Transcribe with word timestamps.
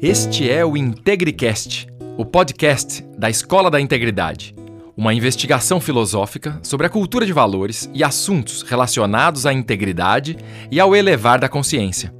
Este 0.00 0.48
é 0.48 0.64
o 0.64 0.76
IntegriCast, 0.76 1.88
o 2.16 2.24
podcast 2.24 3.04
da 3.18 3.28
Escola 3.28 3.68
da 3.68 3.80
Integridade. 3.80 4.54
Uma 4.96 5.12
investigação 5.12 5.80
filosófica 5.80 6.60
sobre 6.62 6.86
a 6.86 6.88
cultura 6.88 7.26
de 7.26 7.32
valores 7.32 7.90
e 7.92 8.04
assuntos 8.04 8.62
relacionados 8.62 9.44
à 9.44 9.52
integridade 9.52 10.38
e 10.70 10.78
ao 10.78 10.94
elevar 10.94 11.40
da 11.40 11.48
consciência. 11.48 12.14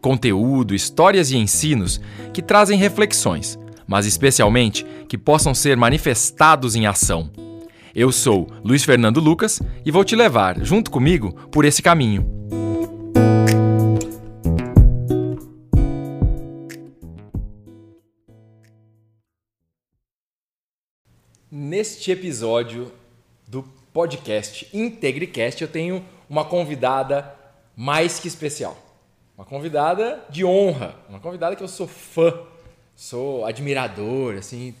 Conteúdo, 0.00 0.74
histórias 0.74 1.30
e 1.30 1.36
ensinos 1.36 2.00
que 2.32 2.40
trazem 2.40 2.78
reflexões, 2.78 3.58
mas 3.86 4.06
especialmente 4.06 4.86
que 5.06 5.18
possam 5.18 5.52
ser 5.52 5.76
manifestados 5.76 6.74
em 6.74 6.86
ação. 6.86 7.30
Eu 7.94 8.10
sou 8.10 8.48
Luiz 8.64 8.84
Fernando 8.84 9.20
Lucas 9.20 9.60
e 9.84 9.90
vou 9.90 10.02
te 10.02 10.16
levar, 10.16 10.64
junto 10.64 10.90
comigo, 10.90 11.34
por 11.52 11.66
esse 11.66 11.82
caminho. 11.82 12.26
Neste 21.78 22.10
episódio 22.10 22.90
do 23.46 23.62
podcast 23.92 24.68
IntegriCast, 24.72 25.62
eu 25.62 25.68
tenho 25.68 26.04
uma 26.28 26.44
convidada 26.44 27.32
mais 27.76 28.18
que 28.18 28.26
especial. 28.26 28.76
Uma 29.36 29.44
convidada 29.44 30.24
de 30.28 30.44
honra, 30.44 30.96
uma 31.08 31.20
convidada 31.20 31.54
que 31.54 31.62
eu 31.62 31.68
sou 31.68 31.86
fã, 31.86 32.34
sou 32.96 33.46
admirador, 33.46 34.34
assim, 34.34 34.74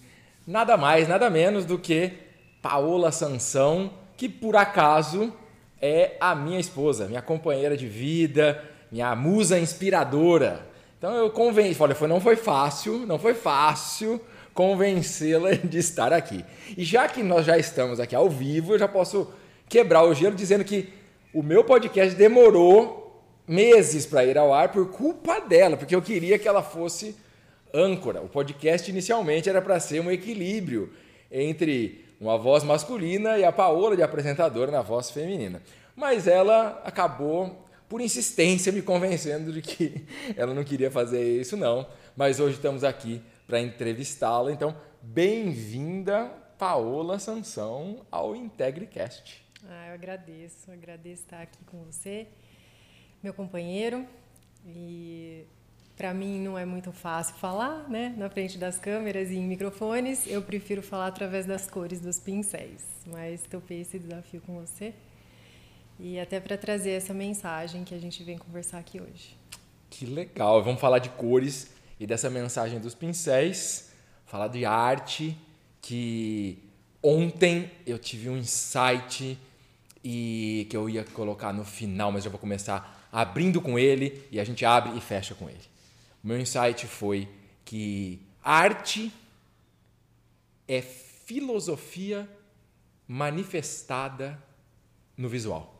nada 0.44 0.76
mais, 0.76 1.06
nada 1.06 1.30
menos 1.30 1.64
do 1.64 1.78
que 1.78 2.14
Paola 2.60 3.12
Sansão, 3.12 3.92
que 4.16 4.28
por 4.28 4.56
acaso 4.56 5.32
é 5.80 6.16
a 6.18 6.34
minha 6.34 6.58
esposa, 6.58 7.06
minha 7.06 7.22
companheira 7.22 7.76
de 7.76 7.86
vida, 7.86 8.60
minha 8.90 9.14
musa 9.14 9.56
inspiradora. 9.56 10.66
Então 10.98 11.14
eu 11.14 11.30
convenci, 11.30 11.80
olha, 11.80 11.94
foi, 11.94 12.08
não 12.08 12.20
foi 12.20 12.34
fácil, 12.34 13.06
não 13.06 13.20
foi 13.20 13.34
fácil 13.34 14.20
convencê-la 14.58 15.52
de 15.62 15.78
estar 15.78 16.12
aqui. 16.12 16.44
E 16.76 16.82
já 16.82 17.06
que 17.06 17.22
nós 17.22 17.46
já 17.46 17.56
estamos 17.56 18.00
aqui 18.00 18.16
ao 18.16 18.28
vivo, 18.28 18.74
eu 18.74 18.78
já 18.80 18.88
posso 18.88 19.32
quebrar 19.68 20.02
o 20.02 20.12
gelo 20.12 20.34
dizendo 20.34 20.64
que 20.64 20.88
o 21.32 21.44
meu 21.44 21.62
podcast 21.62 22.16
demorou 22.16 23.22
meses 23.46 24.04
para 24.04 24.24
ir 24.24 24.36
ao 24.36 24.52
ar 24.52 24.72
por 24.72 24.90
culpa 24.90 25.38
dela, 25.38 25.76
porque 25.76 25.94
eu 25.94 26.02
queria 26.02 26.40
que 26.40 26.48
ela 26.48 26.60
fosse 26.60 27.14
âncora. 27.72 28.20
O 28.20 28.28
podcast 28.28 28.90
inicialmente 28.90 29.48
era 29.48 29.62
para 29.62 29.78
ser 29.78 30.00
um 30.00 30.10
equilíbrio 30.10 30.92
entre 31.30 32.04
uma 32.20 32.36
voz 32.36 32.64
masculina 32.64 33.38
e 33.38 33.44
a 33.44 33.52
Paola 33.52 33.94
de 33.94 34.02
apresentadora 34.02 34.72
na 34.72 34.82
voz 34.82 35.08
feminina. 35.08 35.62
Mas 35.94 36.26
ela 36.26 36.82
acabou, 36.84 37.64
por 37.88 38.00
insistência, 38.00 38.72
me 38.72 38.82
convencendo 38.82 39.52
de 39.52 39.62
que 39.62 40.04
ela 40.36 40.52
não 40.52 40.64
queria 40.64 40.90
fazer 40.90 41.22
isso, 41.40 41.56
não. 41.56 41.86
Mas 42.16 42.40
hoje 42.40 42.56
estamos 42.56 42.82
aqui 42.82 43.22
para 43.48 43.62
entrevistá-la. 43.62 44.52
Então, 44.52 44.76
bem-vinda, 45.00 46.26
Paola 46.58 47.18
Sansão, 47.18 48.04
ao 48.10 48.36
IntegriCast. 48.36 49.42
Ah, 49.66 49.88
eu 49.88 49.94
agradeço, 49.94 50.70
eu 50.70 50.74
agradeço 50.74 51.22
estar 51.22 51.40
aqui 51.40 51.64
com 51.64 51.82
você, 51.82 52.26
meu 53.22 53.32
companheiro. 53.32 54.06
E 54.66 55.46
para 55.96 56.12
mim 56.12 56.38
não 56.38 56.58
é 56.58 56.66
muito 56.66 56.92
fácil 56.92 57.36
falar, 57.36 57.88
né, 57.88 58.14
na 58.18 58.28
frente 58.28 58.58
das 58.58 58.78
câmeras 58.78 59.30
e 59.30 59.36
em 59.36 59.46
microfones. 59.46 60.26
Eu 60.26 60.42
prefiro 60.42 60.82
falar 60.82 61.06
através 61.06 61.46
das 61.46 61.70
cores 61.70 62.00
dos 62.00 62.20
pincéis, 62.20 62.84
mas 63.06 63.44
topei 63.44 63.80
esse 63.80 63.98
desafio 63.98 64.42
com 64.42 64.60
você. 64.60 64.92
E 65.98 66.20
até 66.20 66.38
para 66.38 66.58
trazer 66.58 66.90
essa 66.90 67.14
mensagem 67.14 67.82
que 67.82 67.94
a 67.94 67.98
gente 67.98 68.22
vem 68.22 68.36
conversar 68.36 68.78
aqui 68.78 69.00
hoje. 69.00 69.34
Que 69.88 70.04
legal! 70.04 70.62
Vamos 70.62 70.80
falar 70.82 70.98
de 70.98 71.08
cores 71.08 71.77
e 71.98 72.06
dessa 72.06 72.30
mensagem 72.30 72.78
dos 72.78 72.94
pincéis, 72.94 73.90
falar 74.24 74.48
de 74.48 74.64
arte, 74.64 75.36
que 75.80 76.58
ontem 77.02 77.70
eu 77.86 77.98
tive 77.98 78.28
um 78.28 78.36
insight 78.36 79.38
e 80.04 80.66
que 80.70 80.76
eu 80.76 80.88
ia 80.88 81.04
colocar 81.04 81.52
no 81.52 81.64
final, 81.64 82.12
mas 82.12 82.24
já 82.24 82.30
vou 82.30 82.38
começar 82.38 83.08
abrindo 83.10 83.60
com 83.60 83.78
ele 83.78 84.26
e 84.30 84.38
a 84.38 84.44
gente 84.44 84.64
abre 84.64 84.96
e 84.96 85.00
fecha 85.00 85.34
com 85.34 85.48
ele. 85.48 85.60
O 86.22 86.26
meu 86.26 86.38
insight 86.38 86.86
foi 86.86 87.28
que 87.64 88.20
arte 88.42 89.12
é 90.66 90.80
filosofia 90.82 92.28
manifestada 93.06 94.40
no 95.16 95.28
visual. 95.28 95.74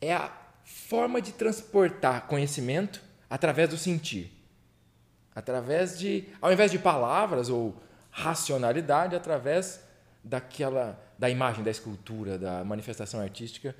É 0.00 0.14
a 0.14 0.32
forma 0.64 1.20
de 1.20 1.32
transportar 1.32 2.26
conhecimento 2.26 3.09
através 3.30 3.70
do 3.70 3.78
sentir. 3.78 4.36
Através 5.34 5.98
de, 5.98 6.28
ao 6.42 6.52
invés 6.52 6.70
de 6.70 6.78
palavras 6.78 7.48
ou 7.48 7.80
racionalidade, 8.10 9.14
através 9.14 9.80
daquela 10.22 11.00
da 11.16 11.30
imagem, 11.30 11.62
da 11.62 11.70
escultura, 11.70 12.36
da 12.36 12.64
manifestação 12.64 13.20
artística 13.20 13.74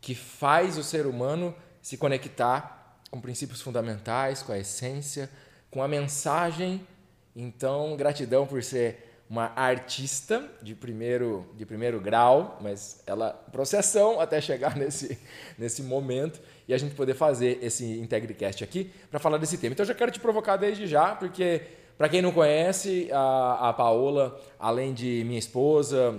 que 0.00 0.14
faz 0.14 0.78
o 0.78 0.82
ser 0.84 1.06
humano 1.06 1.54
se 1.82 1.96
conectar 1.96 2.96
com 3.10 3.20
princípios 3.20 3.60
fundamentais, 3.60 4.42
com 4.42 4.52
a 4.52 4.58
essência, 4.58 5.30
com 5.70 5.82
a 5.82 5.88
mensagem. 5.88 6.86
Então, 7.34 7.96
gratidão 7.96 8.46
por 8.46 8.62
ser 8.62 9.05
uma 9.28 9.52
artista 9.56 10.48
de 10.62 10.74
primeiro, 10.74 11.46
de 11.56 11.66
primeiro 11.66 12.00
grau, 12.00 12.58
mas 12.60 13.02
ela 13.06 13.30
processão 13.50 14.20
até 14.20 14.40
chegar 14.40 14.74
nesse, 14.78 15.18
nesse 15.58 15.82
momento 15.82 16.40
e 16.68 16.74
a 16.74 16.78
gente 16.78 16.94
poder 16.94 17.14
fazer 17.14 17.58
esse 17.62 17.84
IntegriCast 17.84 18.62
aqui 18.62 18.92
para 19.10 19.18
falar 19.18 19.38
desse 19.38 19.58
tema. 19.58 19.72
Então 19.72 19.84
eu 19.84 19.88
já 19.88 19.94
quero 19.94 20.12
te 20.12 20.20
provocar 20.20 20.56
desde 20.56 20.86
já, 20.86 21.14
porque 21.14 21.62
para 21.98 22.08
quem 22.08 22.22
não 22.22 22.30
conhece, 22.30 23.08
a, 23.12 23.70
a 23.70 23.72
Paola, 23.72 24.40
além 24.58 24.92
de 24.92 25.24
minha 25.24 25.38
esposa, 25.38 26.12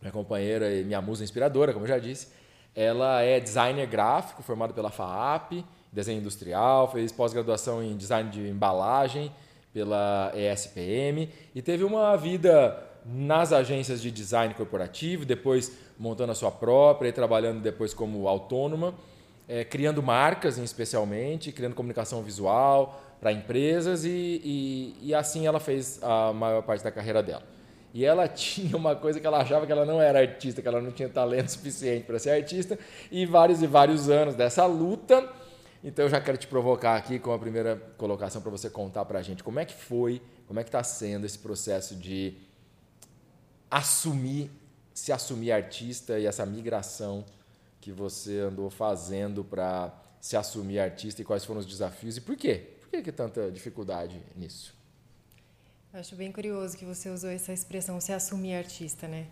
minha 0.00 0.12
companheira 0.12 0.72
e 0.72 0.84
minha 0.84 1.00
musa 1.02 1.22
inspiradora, 1.22 1.72
como 1.72 1.84
eu 1.84 1.88
já 1.88 1.98
disse, 1.98 2.28
ela 2.74 3.20
é 3.20 3.38
designer 3.40 3.86
gráfico, 3.86 4.42
formada 4.42 4.72
pela 4.72 4.90
FAAP, 4.90 5.64
desenho 5.92 6.20
industrial, 6.20 6.90
fez 6.90 7.12
pós-graduação 7.12 7.82
em 7.82 7.96
design 7.96 8.30
de 8.30 8.48
embalagem 8.48 9.30
pela 9.72 10.32
ESPM 10.34 11.28
e 11.54 11.62
teve 11.62 11.84
uma 11.84 12.16
vida 12.16 12.76
nas 13.04 13.52
agências 13.52 14.00
de 14.02 14.10
design 14.10 14.52
corporativo, 14.54 15.24
depois 15.24 15.72
montando 15.98 16.32
a 16.32 16.34
sua 16.34 16.50
própria 16.50 17.08
e 17.08 17.12
trabalhando 17.12 17.60
depois 17.60 17.94
como 17.94 18.28
autônoma, 18.28 18.94
é, 19.48 19.64
criando 19.64 20.02
marcas 20.02 20.58
especialmente, 20.58 21.52
criando 21.52 21.74
comunicação 21.74 22.22
visual 22.22 23.00
para 23.20 23.32
empresas 23.32 24.04
e, 24.04 24.40
e, 24.42 24.96
e 25.02 25.14
assim 25.14 25.46
ela 25.46 25.60
fez 25.60 26.02
a 26.02 26.32
maior 26.32 26.62
parte 26.62 26.82
da 26.82 26.90
carreira 26.90 27.22
dela. 27.22 27.42
E 27.92 28.04
ela 28.04 28.26
tinha 28.28 28.76
uma 28.76 28.94
coisa 28.94 29.20
que 29.20 29.26
ela 29.26 29.40
achava 29.40 29.66
que 29.66 29.72
ela 29.72 29.84
não 29.84 30.00
era 30.00 30.20
artista, 30.20 30.62
que 30.62 30.68
ela 30.68 30.80
não 30.80 30.90
tinha 30.90 31.08
talento 31.08 31.48
suficiente 31.48 32.04
para 32.04 32.18
ser 32.18 32.30
artista, 32.30 32.78
e 33.10 33.26
vários 33.26 33.62
e 33.62 33.66
vários 33.66 34.08
anos 34.08 34.34
dessa 34.34 34.64
luta 34.66 35.28
então 35.82 36.04
eu 36.04 36.08
já 36.08 36.20
quero 36.20 36.36
te 36.36 36.46
provocar 36.46 36.96
aqui 36.96 37.18
com 37.18 37.32
a 37.32 37.38
primeira 37.38 37.76
colocação 37.96 38.42
para 38.42 38.50
você 38.50 38.68
contar 38.68 39.04
para 39.04 39.18
a 39.18 39.22
gente 39.22 39.42
como 39.42 39.58
é 39.58 39.64
que 39.64 39.74
foi, 39.74 40.20
como 40.46 40.60
é 40.60 40.62
que 40.62 40.68
está 40.68 40.82
sendo 40.82 41.24
esse 41.24 41.38
processo 41.38 41.94
de 41.94 42.36
assumir, 43.70 44.50
se 44.92 45.12
assumir 45.12 45.52
artista 45.52 46.18
e 46.18 46.26
essa 46.26 46.44
migração 46.44 47.24
que 47.80 47.90
você 47.90 48.40
andou 48.40 48.68
fazendo 48.68 49.42
para 49.42 49.94
se 50.20 50.36
assumir 50.36 50.78
artista 50.78 51.22
e 51.22 51.24
quais 51.24 51.44
foram 51.44 51.60
os 51.60 51.66
desafios 51.66 52.16
e 52.16 52.20
por 52.20 52.36
quê? 52.36 52.74
Por 52.80 52.90
que, 52.90 53.02
que 53.02 53.12
tanta 53.12 53.50
dificuldade 53.50 54.20
nisso? 54.36 54.74
Eu 55.92 56.00
acho 56.00 56.14
bem 56.14 56.30
curioso 56.30 56.76
que 56.76 56.84
você 56.84 57.08
usou 57.08 57.30
essa 57.30 57.52
expressão 57.52 58.00
se 58.00 58.12
assumir 58.12 58.54
artista, 58.54 59.08
né? 59.08 59.26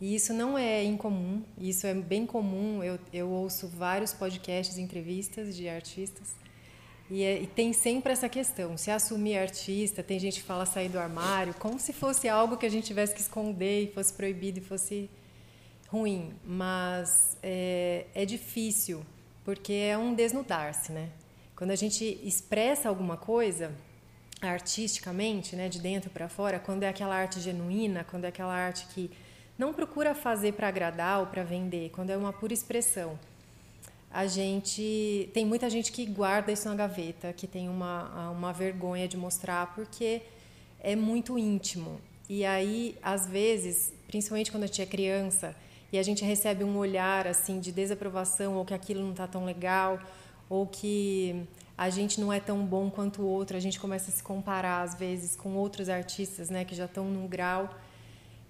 E 0.00 0.14
isso 0.14 0.32
não 0.32 0.58
é 0.58 0.82
incomum, 0.82 1.42
isso 1.58 1.86
é 1.86 1.94
bem 1.94 2.26
comum. 2.26 2.82
Eu, 2.82 2.98
eu 3.12 3.28
ouço 3.28 3.68
vários 3.68 4.12
podcasts, 4.12 4.76
entrevistas 4.76 5.54
de 5.56 5.68
artistas, 5.68 6.34
e, 7.10 7.22
é, 7.22 7.42
e, 7.42 7.46
tem 7.46 7.72
sempre 7.72 8.12
essa 8.12 8.28
questão: 8.28 8.76
se 8.76 8.90
assumir 8.90 9.36
artista, 9.36 10.02
tem 10.02 10.18
gente 10.18 10.40
que 10.40 10.46
fala 10.46 10.64
sair 10.64 10.88
do 10.88 10.98
armário, 10.98 11.54
como 11.54 11.78
se 11.78 11.92
fosse 11.92 12.28
algo 12.28 12.56
que 12.56 12.66
a 12.66 12.70
gente 12.70 12.86
tivesse 12.86 13.14
que 13.14 13.20
esconder 13.20 13.84
e 13.84 13.92
fosse 13.92 14.12
proibido 14.12 14.58
e 14.58 14.62
fosse 14.62 15.10
ruim. 15.88 16.32
Mas 16.44 17.36
é, 17.42 18.06
é 18.14 18.24
difícil, 18.24 19.04
porque 19.44 19.72
é 19.72 19.98
um 19.98 20.14
desnudar-se, 20.14 20.92
né? 20.92 21.10
Quando 21.54 21.70
a 21.70 21.76
gente 21.76 22.20
expressa 22.24 22.88
alguma 22.88 23.16
coisa 23.16 23.72
artisticamente, 24.40 25.56
né, 25.56 25.68
de 25.68 25.78
dentro 25.80 26.10
para 26.10 26.28
fora, 26.28 26.58
quando 26.58 26.82
é 26.82 26.88
aquela 26.88 27.14
arte 27.14 27.40
genuína, 27.40 28.04
quando 28.04 28.24
é 28.24 28.28
aquela 28.28 28.52
arte 28.52 28.86
que 28.88 29.10
não 29.58 29.72
procura 29.72 30.14
fazer 30.14 30.52
para 30.52 30.68
agradar 30.68 31.20
ou 31.20 31.26
para 31.26 31.42
vender, 31.42 31.90
quando 31.90 32.10
é 32.10 32.16
uma 32.16 32.32
pura 32.32 32.52
expressão. 32.52 33.18
A 34.10 34.26
gente 34.26 35.28
tem 35.32 35.44
muita 35.44 35.68
gente 35.68 35.90
que 35.90 36.06
guarda 36.06 36.52
isso 36.52 36.68
na 36.68 36.74
gaveta, 36.74 37.32
que 37.32 37.46
tem 37.46 37.68
uma, 37.68 38.30
uma 38.30 38.52
vergonha 38.52 39.08
de 39.08 39.16
mostrar 39.16 39.74
porque 39.74 40.22
é 40.80 40.94
muito 40.94 41.38
íntimo. 41.38 42.00
E 42.28 42.44
aí, 42.44 42.96
às 43.02 43.26
vezes, 43.26 43.92
principalmente 44.06 44.50
quando 44.50 44.64
a 44.64 44.66
gente 44.66 44.80
é 44.80 44.86
criança 44.86 45.54
e 45.92 45.98
a 45.98 46.02
gente 46.02 46.24
recebe 46.24 46.64
um 46.64 46.76
olhar 46.76 47.26
assim 47.26 47.58
de 47.58 47.72
desaprovação 47.72 48.54
ou 48.54 48.64
que 48.64 48.74
aquilo 48.74 49.02
não 49.02 49.10
está 49.10 49.26
tão 49.26 49.44
legal, 49.44 50.00
ou 50.48 50.66
que 50.66 51.44
a 51.76 51.90
gente 51.90 52.20
não 52.20 52.32
é 52.32 52.38
tão 52.38 52.64
bom 52.64 52.88
quanto 52.90 53.22
o 53.22 53.26
outro, 53.26 53.56
a 53.56 53.60
gente 53.60 53.80
começa 53.80 54.10
a 54.10 54.14
se 54.14 54.22
comparar 54.22 54.82
às 54.82 54.94
vezes 54.94 55.34
com 55.34 55.54
outros 55.54 55.88
artistas, 55.88 56.50
né, 56.50 56.64
que 56.64 56.74
já 56.74 56.84
estão 56.84 57.06
num 57.06 57.26
grau. 57.26 57.68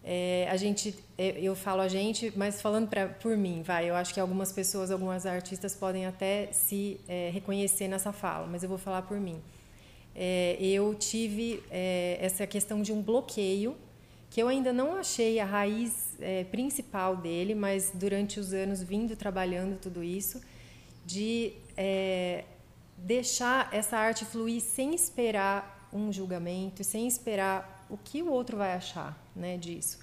É, 0.06 0.46
a 0.50 0.56
gente, 0.58 0.94
é, 1.16 1.40
eu 1.40 1.56
falo 1.56 1.80
a 1.80 1.88
gente, 1.88 2.30
mas 2.36 2.60
falando 2.60 2.86
pra, 2.86 3.08
por 3.08 3.38
mim, 3.38 3.62
vai, 3.62 3.88
eu 3.88 3.94
acho 3.94 4.12
que 4.12 4.20
algumas 4.20 4.52
pessoas, 4.52 4.90
algumas 4.90 5.24
artistas 5.24 5.74
podem 5.74 6.04
até 6.04 6.52
se 6.52 7.00
é, 7.08 7.30
reconhecer 7.32 7.88
nessa 7.88 8.12
fala, 8.12 8.46
mas 8.46 8.62
eu 8.62 8.68
vou 8.68 8.76
falar 8.76 9.00
por 9.02 9.18
mim. 9.18 9.40
É, 10.14 10.58
eu 10.60 10.94
tive 10.94 11.62
é, 11.70 12.18
essa 12.20 12.46
questão 12.46 12.82
de 12.82 12.92
um 12.92 13.00
bloqueio 13.00 13.74
que 14.28 14.42
eu 14.42 14.48
ainda 14.48 14.74
não 14.74 14.96
achei 14.96 15.40
a 15.40 15.44
raiz 15.46 16.16
é, 16.20 16.44
principal 16.44 17.16
dele, 17.16 17.54
mas 17.54 17.90
durante 17.94 18.38
os 18.38 18.52
anos 18.52 18.82
vindo 18.82 19.16
trabalhando 19.16 19.78
tudo 19.80 20.02
isso, 20.02 20.40
de 21.06 21.52
deixar 22.96 23.68
essa 23.72 23.96
arte 23.96 24.24
fluir 24.24 24.60
sem 24.60 24.94
esperar 24.94 25.88
um 25.92 26.12
julgamento, 26.12 26.82
sem 26.82 27.06
esperar 27.06 27.86
o 27.88 27.96
que 27.96 28.22
o 28.22 28.30
outro 28.30 28.56
vai 28.56 28.72
achar 28.74 29.23
né, 29.34 29.56
disso. 29.56 29.98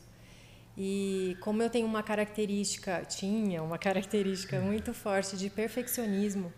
E 0.78 1.36
como 1.42 1.62
eu 1.62 1.70
tenho 1.70 1.86
uma 1.86 2.02
característica, 2.02 3.04
tinha 3.06 3.62
uma 3.62 3.78
característica 3.78 4.60
muito 4.60 4.94
forte 4.94 5.36
de 5.38 5.50
perfeccionismo, 5.50 6.52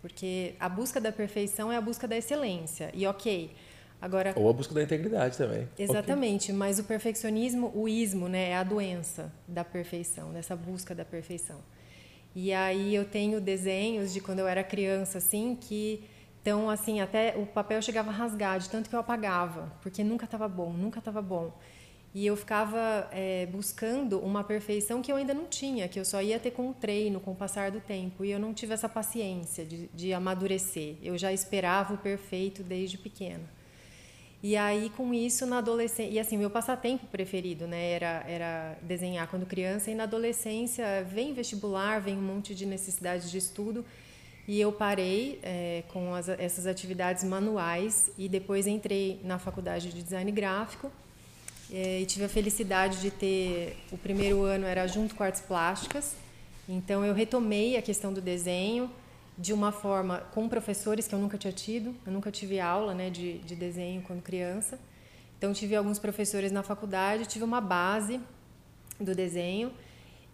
porque 0.00 0.54
a 0.58 0.68
busca 0.68 1.00
da 1.00 1.12
perfeição 1.12 1.70
é 1.70 1.76
a 1.76 1.80
busca 1.80 2.08
da 2.08 2.16
excelência. 2.16 2.90
E 2.92 3.06
ok, 3.06 3.52
agora 4.00 4.32
ou 4.36 4.48
a 4.48 4.52
busca 4.52 4.74
da 4.74 4.82
integridade 4.82 5.36
também. 5.36 5.68
Exatamente, 5.78 6.46
okay. 6.46 6.54
mas 6.54 6.78
o 6.78 6.84
perfeccionismo, 6.84 7.70
o 7.74 7.88
ismo, 7.88 8.28
né, 8.28 8.50
é 8.50 8.56
a 8.56 8.64
doença 8.64 9.32
da 9.46 9.64
perfeição, 9.64 10.32
dessa 10.32 10.56
busca 10.56 10.94
da 10.94 11.04
perfeição. 11.04 11.60
E 12.34 12.52
aí 12.52 12.94
eu 12.94 13.04
tenho 13.04 13.40
desenhos 13.40 14.12
de 14.12 14.20
quando 14.20 14.38
eu 14.40 14.48
era 14.48 14.62
criança, 14.62 15.18
assim, 15.18 15.56
que 15.60 16.04
então 16.42 16.70
assim 16.70 17.00
até 17.00 17.36
o 17.36 17.44
papel 17.44 17.82
chegava 17.82 18.10
a 18.10 18.14
rasgar 18.14 18.58
de 18.58 18.68
tanto 18.68 18.88
que 18.88 18.96
eu 18.96 19.00
apagava, 19.00 19.72
porque 19.82 20.02
nunca 20.02 20.24
estava 20.24 20.48
bom, 20.48 20.72
nunca 20.72 20.98
estava 20.98 21.20
bom. 21.20 21.52
E 22.12 22.26
eu 22.26 22.36
ficava 22.36 23.08
é, 23.12 23.46
buscando 23.46 24.18
uma 24.18 24.42
perfeição 24.42 25.00
que 25.00 25.12
eu 25.12 25.16
ainda 25.16 25.32
não 25.32 25.46
tinha, 25.46 25.86
que 25.86 25.98
eu 25.98 26.04
só 26.04 26.20
ia 26.20 26.40
ter 26.40 26.50
com 26.50 26.70
o 26.70 26.74
treino, 26.74 27.20
com 27.20 27.30
o 27.30 27.36
passar 27.36 27.70
do 27.70 27.80
tempo. 27.80 28.24
E 28.24 28.32
eu 28.32 28.38
não 28.38 28.52
tive 28.52 28.74
essa 28.74 28.88
paciência 28.88 29.64
de, 29.64 29.88
de 29.94 30.12
amadurecer. 30.12 30.96
Eu 31.02 31.16
já 31.16 31.32
esperava 31.32 31.94
o 31.94 31.98
perfeito 31.98 32.64
desde 32.64 32.98
pequena. 32.98 33.44
E 34.42 34.56
aí, 34.56 34.90
com 34.96 35.14
isso, 35.14 35.46
na 35.46 35.58
adolescência... 35.58 36.10
E 36.10 36.18
assim, 36.18 36.36
meu 36.36 36.50
passatempo 36.50 37.06
preferido 37.06 37.68
né, 37.68 37.92
era, 37.92 38.24
era 38.26 38.78
desenhar 38.82 39.28
quando 39.28 39.46
criança. 39.46 39.90
E 39.90 39.94
na 39.94 40.02
adolescência, 40.04 41.04
vem 41.04 41.32
vestibular, 41.32 42.00
vem 42.00 42.16
um 42.16 42.22
monte 42.22 42.56
de 42.56 42.66
necessidades 42.66 43.30
de 43.30 43.38
estudo. 43.38 43.84
E 44.48 44.60
eu 44.60 44.72
parei 44.72 45.38
é, 45.44 45.84
com 45.92 46.12
as, 46.12 46.28
essas 46.28 46.66
atividades 46.66 47.22
manuais 47.22 48.10
e 48.18 48.28
depois 48.28 48.66
entrei 48.66 49.20
na 49.22 49.38
faculdade 49.38 49.92
de 49.92 50.02
design 50.02 50.32
gráfico 50.32 50.90
e 51.72 52.04
tive 52.06 52.24
a 52.24 52.28
felicidade 52.28 53.00
de 53.00 53.10
ter 53.10 53.76
o 53.92 53.96
primeiro 53.96 54.42
ano 54.42 54.66
era 54.66 54.86
junto 54.86 55.14
com 55.14 55.22
artes 55.22 55.40
plásticas. 55.40 56.16
Então 56.68 57.04
eu 57.04 57.14
retomei 57.14 57.76
a 57.76 57.82
questão 57.82 58.12
do 58.12 58.20
desenho 58.20 58.90
de 59.38 59.52
uma 59.52 59.70
forma 59.70 60.18
com 60.32 60.48
professores 60.48 61.06
que 61.06 61.14
eu 61.14 61.18
nunca 61.18 61.38
tinha 61.38 61.52
tido. 61.52 61.94
Eu 62.04 62.12
nunca 62.12 62.30
tive 62.30 62.58
aula 62.58 62.92
né, 62.92 63.08
de, 63.08 63.38
de 63.38 63.54
desenho 63.54 64.02
quando 64.02 64.20
criança. 64.20 64.78
Então 65.38 65.52
tive 65.52 65.76
alguns 65.76 65.98
professores 65.98 66.50
na 66.50 66.62
faculdade, 66.62 67.26
tive 67.26 67.44
uma 67.44 67.60
base 67.60 68.20
do 68.98 69.14
desenho 69.14 69.72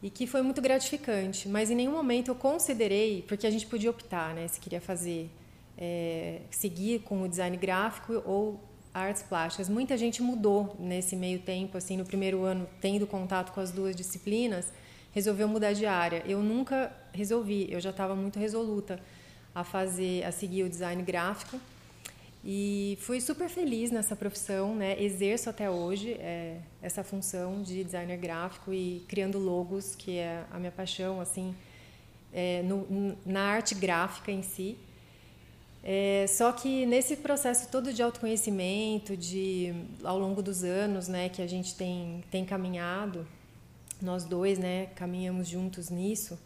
e 0.02 0.10
que 0.10 0.26
foi 0.26 0.42
muito 0.42 0.60
gratificante. 0.62 1.48
Mas 1.48 1.70
em 1.70 1.74
nenhum 1.74 1.92
momento 1.92 2.28
eu 2.30 2.34
considerei, 2.34 3.22
porque 3.22 3.46
a 3.46 3.50
gente 3.50 3.66
podia 3.66 3.90
optar, 3.90 4.34
né, 4.34 4.48
se 4.48 4.58
queria 4.58 4.80
fazer 4.80 5.30
é, 5.76 6.40
seguir 6.50 7.00
com 7.00 7.22
o 7.22 7.28
design 7.28 7.56
gráfico 7.56 8.22
ou 8.24 8.58
artes 8.96 9.22
plásticas. 9.22 9.68
Muita 9.68 9.96
gente 9.98 10.22
mudou 10.22 10.74
nesse 10.78 11.14
meio 11.14 11.38
tempo, 11.38 11.76
assim, 11.76 11.96
no 11.96 12.04
primeiro 12.04 12.44
ano, 12.44 12.66
tendo 12.80 13.06
contato 13.06 13.52
com 13.52 13.60
as 13.60 13.70
duas 13.70 13.94
disciplinas, 13.94 14.72
resolveu 15.12 15.46
mudar 15.46 15.74
de 15.74 15.84
área. 15.84 16.22
Eu 16.26 16.42
nunca 16.42 16.90
resolvi, 17.12 17.70
eu 17.70 17.78
já 17.78 17.90
estava 17.90 18.14
muito 18.16 18.38
resoluta 18.38 18.98
a 19.54 19.62
fazer, 19.62 20.24
a 20.24 20.32
seguir 20.32 20.62
o 20.62 20.68
design 20.68 21.02
gráfico. 21.02 21.60
E 22.42 22.96
fui 23.00 23.20
super 23.20 23.48
feliz 23.48 23.90
nessa 23.90 24.14
profissão, 24.16 24.74
né? 24.74 25.02
Exerço 25.02 25.50
até 25.50 25.68
hoje 25.68 26.12
é, 26.12 26.58
essa 26.80 27.02
função 27.02 27.62
de 27.62 27.82
designer 27.84 28.16
gráfico 28.16 28.72
e 28.72 29.04
criando 29.08 29.38
logos, 29.38 29.94
que 29.94 30.16
é 30.18 30.44
a 30.50 30.58
minha 30.58 30.70
paixão, 30.70 31.20
assim, 31.20 31.54
é, 32.32 32.62
no, 32.62 33.16
na 33.26 33.42
arte 33.42 33.74
gráfica 33.74 34.30
em 34.30 34.42
si. 34.42 34.78
É, 35.88 36.26
só 36.26 36.50
que 36.50 36.84
nesse 36.84 37.14
processo 37.14 37.68
todo 37.70 37.92
de 37.92 38.02
autoconhecimento, 38.02 39.16
de 39.16 39.72
ao 40.02 40.18
longo 40.18 40.42
dos 40.42 40.64
anos, 40.64 41.06
né, 41.06 41.28
que 41.28 41.40
a 41.40 41.46
gente 41.46 41.76
tem 41.76 42.24
tem 42.28 42.44
caminhado, 42.44 43.24
nós 44.02 44.24
dois, 44.24 44.58
né, 44.58 44.86
caminhamos 44.96 45.46
juntos 45.46 45.88
nisso, 45.88 46.36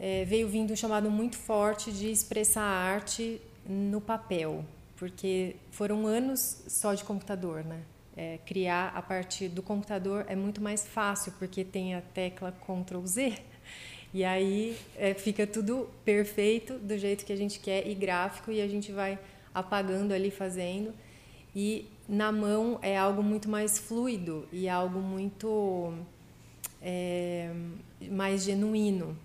é, 0.00 0.24
veio 0.24 0.48
vindo 0.48 0.72
um 0.72 0.76
chamado 0.76 1.10
muito 1.10 1.36
forte 1.36 1.92
de 1.92 2.10
expressar 2.10 2.62
a 2.62 2.94
arte 2.94 3.38
no 3.66 4.00
papel, 4.00 4.64
porque 4.96 5.56
foram 5.70 6.06
anos 6.06 6.62
só 6.68 6.94
de 6.94 7.04
computador, 7.04 7.62
né? 7.62 7.82
É, 8.16 8.38
criar 8.46 8.92
a 8.96 9.02
partir 9.02 9.50
do 9.50 9.62
computador 9.62 10.24
é 10.26 10.34
muito 10.34 10.60
mais 10.60 10.86
fácil 10.86 11.32
porque 11.38 11.64
tem 11.64 11.94
a 11.94 12.00
tecla 12.00 12.50
Ctrl 12.50 13.04
Z 13.04 13.38
e 14.12 14.24
aí 14.24 14.76
é, 14.96 15.12
fica 15.14 15.46
tudo 15.46 15.88
perfeito 16.04 16.74
do 16.78 16.96
jeito 16.96 17.24
que 17.24 17.32
a 17.32 17.36
gente 17.36 17.60
quer 17.60 17.86
e 17.86 17.94
gráfico 17.94 18.50
e 18.50 18.60
a 18.60 18.68
gente 18.68 18.90
vai 18.90 19.18
apagando 19.54 20.12
ali 20.12 20.30
fazendo. 20.30 20.94
E 21.54 21.86
na 22.08 22.32
mão 22.32 22.78
é 22.80 22.96
algo 22.96 23.22
muito 23.22 23.48
mais 23.48 23.78
fluido 23.78 24.48
e 24.52 24.68
algo 24.68 24.98
muito 25.00 25.92
é, 26.80 27.50
mais 28.10 28.44
genuíno. 28.44 29.16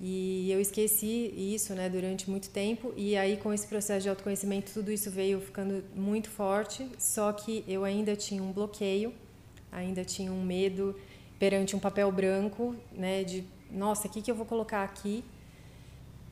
E 0.00 0.50
eu 0.50 0.60
esqueci 0.60 1.32
isso 1.36 1.74
né, 1.74 1.88
durante 1.88 2.28
muito 2.28 2.50
tempo, 2.50 2.92
e 2.96 3.16
aí 3.16 3.38
com 3.38 3.52
esse 3.52 3.66
processo 3.66 4.02
de 4.02 4.08
autoconhecimento, 4.10 4.70
tudo 4.72 4.92
isso 4.92 5.10
veio 5.10 5.40
ficando 5.40 5.82
muito 5.94 6.28
forte, 6.28 6.86
só 6.98 7.32
que 7.32 7.64
eu 7.66 7.82
ainda 7.82 8.14
tinha 8.14 8.42
um 8.42 8.52
bloqueio, 8.52 9.14
ainda 9.72 10.04
tinha 10.04 10.30
um 10.30 10.42
medo 10.42 10.94
perante 11.38 11.74
um 11.74 11.78
papel 11.78 12.12
branco, 12.12 12.76
né, 12.92 13.24
de 13.24 13.42
nossa, 13.70 14.06
o 14.08 14.10
que, 14.10 14.22
que 14.22 14.30
eu 14.30 14.34
vou 14.34 14.46
colocar 14.46 14.84
aqui? 14.84 15.24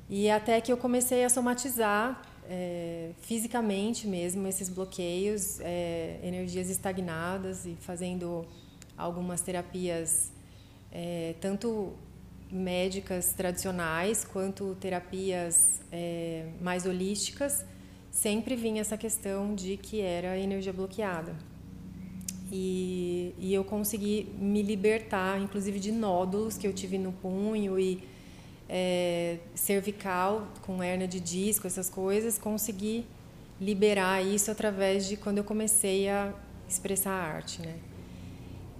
E 0.09 0.31
até 0.31 0.61
que 0.61 0.71
eu 0.73 0.77
comecei 0.77 1.25
a 1.25 1.31
somatizar 1.31 2.23
é, 2.49 3.11
fisicamente 3.23 4.07
mesmo 4.07 4.47
esses 4.47 4.69
bloqueios, 4.69 5.61
é, 5.61 6.19
energias 6.23 6.69
estagnadas 6.69 7.65
e 7.65 7.75
fazendo 7.81 8.47
algumas 8.97 9.41
terapias, 9.41 10.31
é, 10.93 11.35
tanto 11.41 11.95
médicas 12.51 13.33
tradicionais 13.33 14.25
quanto 14.25 14.77
terapias 14.77 15.81
é, 15.91 16.49
mais 16.61 16.87
holísticas, 16.87 17.65
sempre 18.11 18.55
vinha 18.55 18.81
essa 18.81 18.97
questão 18.97 19.55
de 19.55 19.77
que 19.77 20.01
era 20.01 20.39
energia 20.39 20.73
bloqueada. 20.73 21.35
E, 22.57 23.35
e 23.37 23.53
eu 23.53 23.65
consegui 23.65 24.29
me 24.39 24.63
libertar, 24.63 25.41
inclusive 25.41 25.81
de 25.81 25.91
nódulos 25.91 26.57
que 26.57 26.65
eu 26.69 26.73
tive 26.73 26.97
no 26.99 27.11
punho 27.11 27.77
e 27.77 28.01
é, 28.69 29.39
cervical, 29.57 30.47
com 30.63 30.81
hernia 30.81 31.09
de 31.09 31.19
disco, 31.19 31.67
essas 31.67 31.91
coisas, 31.91 32.39
consegui 32.39 33.07
liberar 33.61 34.25
isso 34.25 34.53
através 34.53 35.09
de 35.09 35.17
quando 35.17 35.39
eu 35.39 35.45
comecei 35.45 36.09
a 36.09 36.33
expressar 36.69 37.11
a 37.11 37.35
arte, 37.35 37.61
né? 37.61 37.75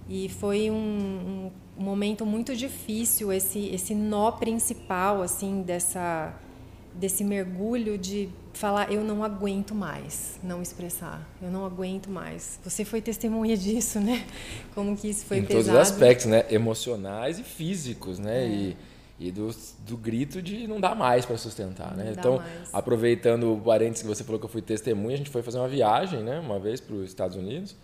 E 0.09 0.29
foi 0.29 0.71
um, 0.71 1.51
um 1.77 1.83
momento 1.83 2.25
muito 2.25 2.55
difícil 2.55 3.33
esse 3.33 3.71
esse 3.71 3.93
nó 3.93 4.31
principal 4.31 5.21
assim 5.21 5.63
dessa 5.63 6.33
desse 6.95 7.25
mergulho 7.25 7.99
de 7.99 8.29
falar 8.59 8.93
eu 8.93 9.03
não 9.03 9.23
aguento 9.23 9.75
mais 9.75 10.39
não 10.43 10.63
expressar 10.63 11.27
eu 11.43 11.51
não 11.51 11.65
aguento 11.65 12.09
mais. 12.09 12.59
Você 12.65 12.85
foi 12.85 13.01
testemunha 13.01 13.57
disso 13.57 14.01
né? 14.01 14.27
Como 14.75 14.97
que 14.97 15.09
isso 15.09 15.27
foi 15.27 15.39
em 15.39 15.45
pesado 15.45 15.65
todos 15.65 15.75
os 15.75 15.93
aspectos 15.93 16.27
né? 16.27 16.45
Emocionais 16.51 17.39
e 17.39 17.43
físicos 17.43 18.19
né? 18.19 18.45
É. 18.45 18.49
e, 18.49 18.77
e 19.19 19.33
do, 19.33 19.55
do 19.87 19.97
grito 19.97 20.41
de 20.41 20.67
não 20.67 20.81
dá 20.81 20.95
mais 20.95 21.25
para 21.27 21.37
sustentar 21.37 21.95
né? 21.97 22.15
então 22.17 22.37
mais. 22.37 22.71
aproveitando 22.73 23.55
o 23.55 23.61
parênteses 23.61 24.03
que 24.03 24.09
você 24.09 24.25
falou 24.25 24.39
que 24.39 24.47
eu 24.47 24.51
fui 24.51 24.63
testemunha 24.63 25.15
a 25.15 25.19
gente 25.19 25.31
foi 25.31 25.43
fazer 25.43 25.59
uma 25.59 25.69
viagem 25.69 26.23
né? 26.23 26.41
Uma 26.41 26.59
vez 26.59 26.81
para 26.81 26.95
os 26.97 27.09
Estados 27.09 27.37
Unidos. 27.37 27.77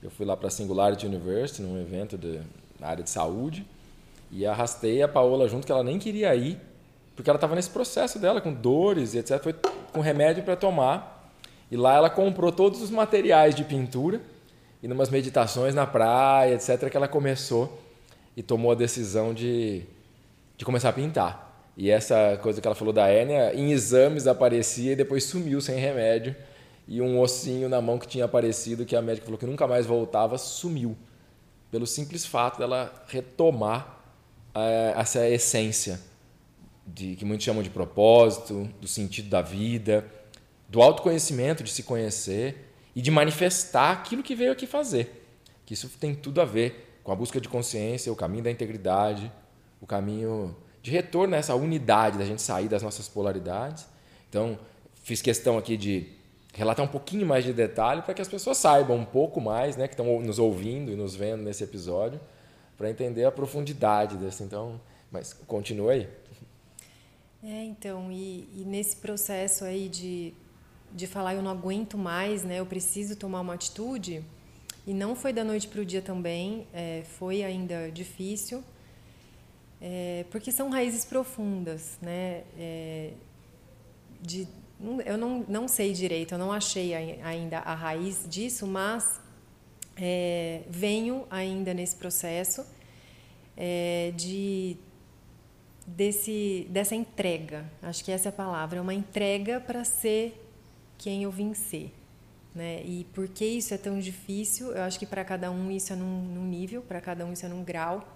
Eu 0.00 0.10
fui 0.10 0.24
lá 0.24 0.36
para 0.36 0.46
a 0.46 0.50
Singularity 0.50 1.06
University 1.06 1.60
num 1.60 1.80
evento 1.80 2.16
de, 2.16 2.40
na 2.78 2.86
área 2.86 3.02
de 3.02 3.10
saúde 3.10 3.66
e 4.30 4.46
arrastei 4.46 5.02
a 5.02 5.08
Paola 5.08 5.48
junto 5.48 5.66
que 5.66 5.72
ela 5.72 5.82
nem 5.82 5.98
queria 5.98 6.32
ir 6.36 6.60
porque 7.18 7.28
ela 7.28 7.36
estava 7.36 7.56
nesse 7.56 7.70
processo 7.70 8.16
dela, 8.16 8.40
com 8.40 8.54
dores 8.54 9.12
e 9.12 9.18
etc. 9.18 9.42
Foi 9.42 9.52
com 9.98 10.00
remédio 10.00 10.44
para 10.44 10.54
tomar. 10.54 11.32
E 11.70 11.76
lá 11.76 11.96
ela 11.96 12.08
comprou 12.08 12.52
todos 12.52 12.80
os 12.80 12.88
materiais 12.88 13.54
de 13.54 13.64
pintura 13.64 14.20
e 14.82 14.86
numas 14.86 15.10
meditações 15.10 15.74
na 15.74 15.86
praia, 15.86 16.54
etc., 16.54 16.88
que 16.88 16.96
ela 16.96 17.08
começou 17.08 17.82
e 18.36 18.42
tomou 18.42 18.70
a 18.70 18.74
decisão 18.76 19.34
de, 19.34 19.82
de 20.56 20.64
começar 20.64 20.90
a 20.90 20.92
pintar. 20.92 21.46
E 21.76 21.90
essa 21.90 22.38
coisa 22.40 22.60
que 22.60 22.66
ela 22.66 22.74
falou 22.74 22.92
da 22.92 23.08
hérnia, 23.08 23.52
em 23.54 23.72
exames 23.72 24.26
aparecia 24.26 24.92
e 24.92 24.96
depois 24.96 25.24
sumiu 25.24 25.60
sem 25.60 25.78
remédio. 25.78 26.34
E 26.86 27.02
um 27.02 27.20
ossinho 27.20 27.68
na 27.68 27.82
mão 27.82 27.98
que 27.98 28.06
tinha 28.06 28.24
aparecido, 28.24 28.86
que 28.86 28.96
a 28.96 29.02
médica 29.02 29.26
falou 29.26 29.38
que 29.38 29.46
nunca 29.46 29.66
mais 29.66 29.84
voltava, 29.84 30.38
sumiu. 30.38 30.96
Pelo 31.70 31.86
simples 31.86 32.24
fato 32.24 32.58
dela 32.58 32.92
retomar 33.08 34.00
é, 34.54 34.94
essa 34.96 35.28
essência 35.28 36.00
de 36.94 37.16
que 37.16 37.24
muitos 37.24 37.44
chamam 37.44 37.62
de 37.62 37.70
propósito, 37.70 38.68
do 38.80 38.88
sentido 38.88 39.28
da 39.28 39.42
vida, 39.42 40.04
do 40.68 40.82
autoconhecimento, 40.82 41.62
de 41.62 41.70
se 41.70 41.82
conhecer 41.82 42.72
e 42.94 43.02
de 43.02 43.10
manifestar 43.10 43.92
aquilo 43.92 44.22
que 44.22 44.34
veio 44.34 44.52
aqui 44.52 44.66
fazer. 44.66 45.26
Que 45.64 45.74
isso 45.74 45.88
tem 46.00 46.14
tudo 46.14 46.40
a 46.40 46.44
ver 46.44 47.00
com 47.02 47.12
a 47.12 47.16
busca 47.16 47.40
de 47.40 47.48
consciência, 47.48 48.12
o 48.12 48.16
caminho 48.16 48.44
da 48.44 48.50
integridade, 48.50 49.30
o 49.80 49.86
caminho 49.86 50.56
de 50.82 50.90
retorno 50.90 51.34
a 51.34 51.38
essa 51.38 51.54
unidade, 51.54 52.18
da 52.18 52.24
gente 52.24 52.42
sair 52.42 52.68
das 52.68 52.82
nossas 52.82 53.08
polaridades. 53.08 53.86
Então, 54.28 54.58
fiz 55.02 55.22
questão 55.22 55.58
aqui 55.58 55.76
de 55.76 56.08
relatar 56.54 56.84
um 56.84 56.88
pouquinho 56.88 57.26
mais 57.26 57.44
de 57.44 57.52
detalhe 57.52 58.02
para 58.02 58.14
que 58.14 58.22
as 58.22 58.28
pessoas 58.28 58.56
saibam 58.56 58.96
um 58.96 59.04
pouco 59.04 59.40
mais, 59.40 59.76
né, 59.76 59.86
que 59.86 59.94
estão 59.94 60.20
nos 60.20 60.38
ouvindo 60.38 60.90
e 60.90 60.96
nos 60.96 61.14
vendo 61.14 61.42
nesse 61.42 61.62
episódio, 61.62 62.20
para 62.76 62.90
entender 62.90 63.24
a 63.24 63.32
profundidade 63.32 64.16
desse. 64.16 64.42
Então, 64.42 64.80
mas 65.10 65.32
continua 65.32 65.92
aí. 65.92 66.08
É, 67.42 67.64
então, 67.64 68.10
e, 68.10 68.48
e 68.54 68.64
nesse 68.66 68.96
processo 68.96 69.64
aí 69.64 69.88
de 69.88 70.34
de 70.92 71.06
falar 71.06 71.34
eu 71.34 71.42
não 71.42 71.50
aguento 71.50 71.98
mais, 71.98 72.42
né? 72.42 72.60
Eu 72.60 72.66
preciso 72.66 73.16
tomar 73.16 73.40
uma 73.40 73.54
atitude. 73.54 74.24
E 74.86 74.94
não 74.94 75.14
foi 75.14 75.32
da 75.32 75.44
noite 75.44 75.68
para 75.68 75.82
o 75.82 75.84
dia 75.84 76.00
também, 76.00 76.66
é, 76.72 77.02
foi 77.18 77.42
ainda 77.42 77.90
difícil, 77.90 78.64
é, 79.82 80.24
porque 80.30 80.50
são 80.50 80.70
raízes 80.70 81.04
profundas, 81.04 81.98
né? 82.00 82.44
É, 82.58 83.12
de, 84.20 84.48
eu 85.04 85.18
não, 85.18 85.44
não 85.46 85.68
sei 85.68 85.92
direito, 85.92 86.32
eu 86.32 86.38
não 86.38 86.50
achei 86.50 86.94
ainda 86.94 87.58
a 87.58 87.74
raiz 87.74 88.26
disso, 88.26 88.66
mas 88.66 89.20
é, 89.94 90.62
venho 90.70 91.26
ainda 91.30 91.74
nesse 91.74 91.94
processo 91.94 92.64
é, 93.54 94.10
de 94.16 94.78
desse, 95.96 96.66
dessa 96.70 96.94
entrega. 96.94 97.64
Acho 97.82 98.04
que 98.04 98.12
essa 98.12 98.28
é 98.28 98.30
a 98.30 98.32
palavra, 98.32 98.78
é 98.78 98.82
uma 98.82 98.94
entrega 98.94 99.60
para 99.60 99.84
ser 99.84 100.44
quem 100.98 101.22
eu 101.22 101.30
vim 101.30 101.54
ser. 101.54 101.92
Né? 102.54 102.82
E 102.84 103.04
por 103.14 103.28
que 103.28 103.44
isso 103.44 103.72
é 103.72 103.78
tão 103.78 103.98
difícil? 103.98 104.72
Eu 104.72 104.82
acho 104.82 104.98
que 104.98 105.06
para 105.06 105.24
cada 105.24 105.50
um 105.50 105.70
isso 105.70 105.92
é 105.92 105.96
num, 105.96 106.22
num 106.22 106.44
nível, 106.44 106.82
para 106.82 107.00
cada 107.00 107.24
um 107.24 107.32
isso 107.32 107.46
é 107.46 107.48
num 107.48 107.62
grau. 107.62 108.06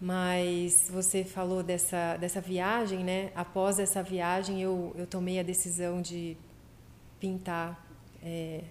Mas 0.00 0.88
você 0.90 1.24
falou 1.24 1.62
dessa, 1.62 2.16
dessa 2.16 2.40
viagem, 2.40 3.02
né? 3.02 3.32
Após 3.34 3.80
essa 3.80 4.00
viagem, 4.00 4.62
eu, 4.62 4.94
eu 4.96 5.06
tomei 5.06 5.40
a 5.40 5.42
decisão 5.42 6.00
de 6.00 6.36
pintar 7.18 7.84
é, 8.22 8.62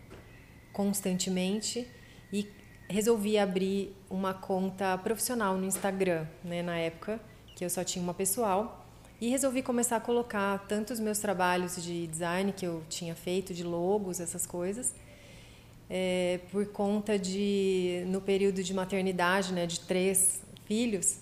constantemente 0.72 1.86
e 2.32 2.50
resolvi 2.90 3.38
abrir 3.38 3.94
uma 4.10 4.34
conta 4.34 4.98
profissional 4.98 5.58
no 5.58 5.66
Instagram, 5.66 6.26
né? 6.46 6.62
Na 6.62 6.78
época 6.78 7.20
que 7.58 7.66
eu 7.66 7.70
só 7.72 7.84
tinha 7.84 8.04
uma 8.04 8.14
pessoal. 8.14 8.86
E 9.20 9.30
resolvi 9.30 9.64
começar 9.64 9.96
a 9.96 10.00
colocar 10.00 10.64
tanto 10.68 10.94
os 10.94 11.00
meus 11.00 11.18
trabalhos 11.18 11.84
de 11.84 12.06
design 12.06 12.54
que 12.54 12.68
eu 12.68 12.84
tinha 12.88 13.16
feito, 13.16 13.52
de 13.52 13.64
logos, 13.64 14.20
essas 14.20 14.46
coisas, 14.46 14.94
é, 15.90 16.40
por 16.52 16.68
conta 16.68 17.18
de, 17.18 18.04
no 18.06 18.22
período 18.22 18.62
de 18.62 18.72
maternidade, 18.76 19.54
né, 19.54 19.66
de 19.66 19.80
três 19.80 20.40
filhos, 20.66 21.18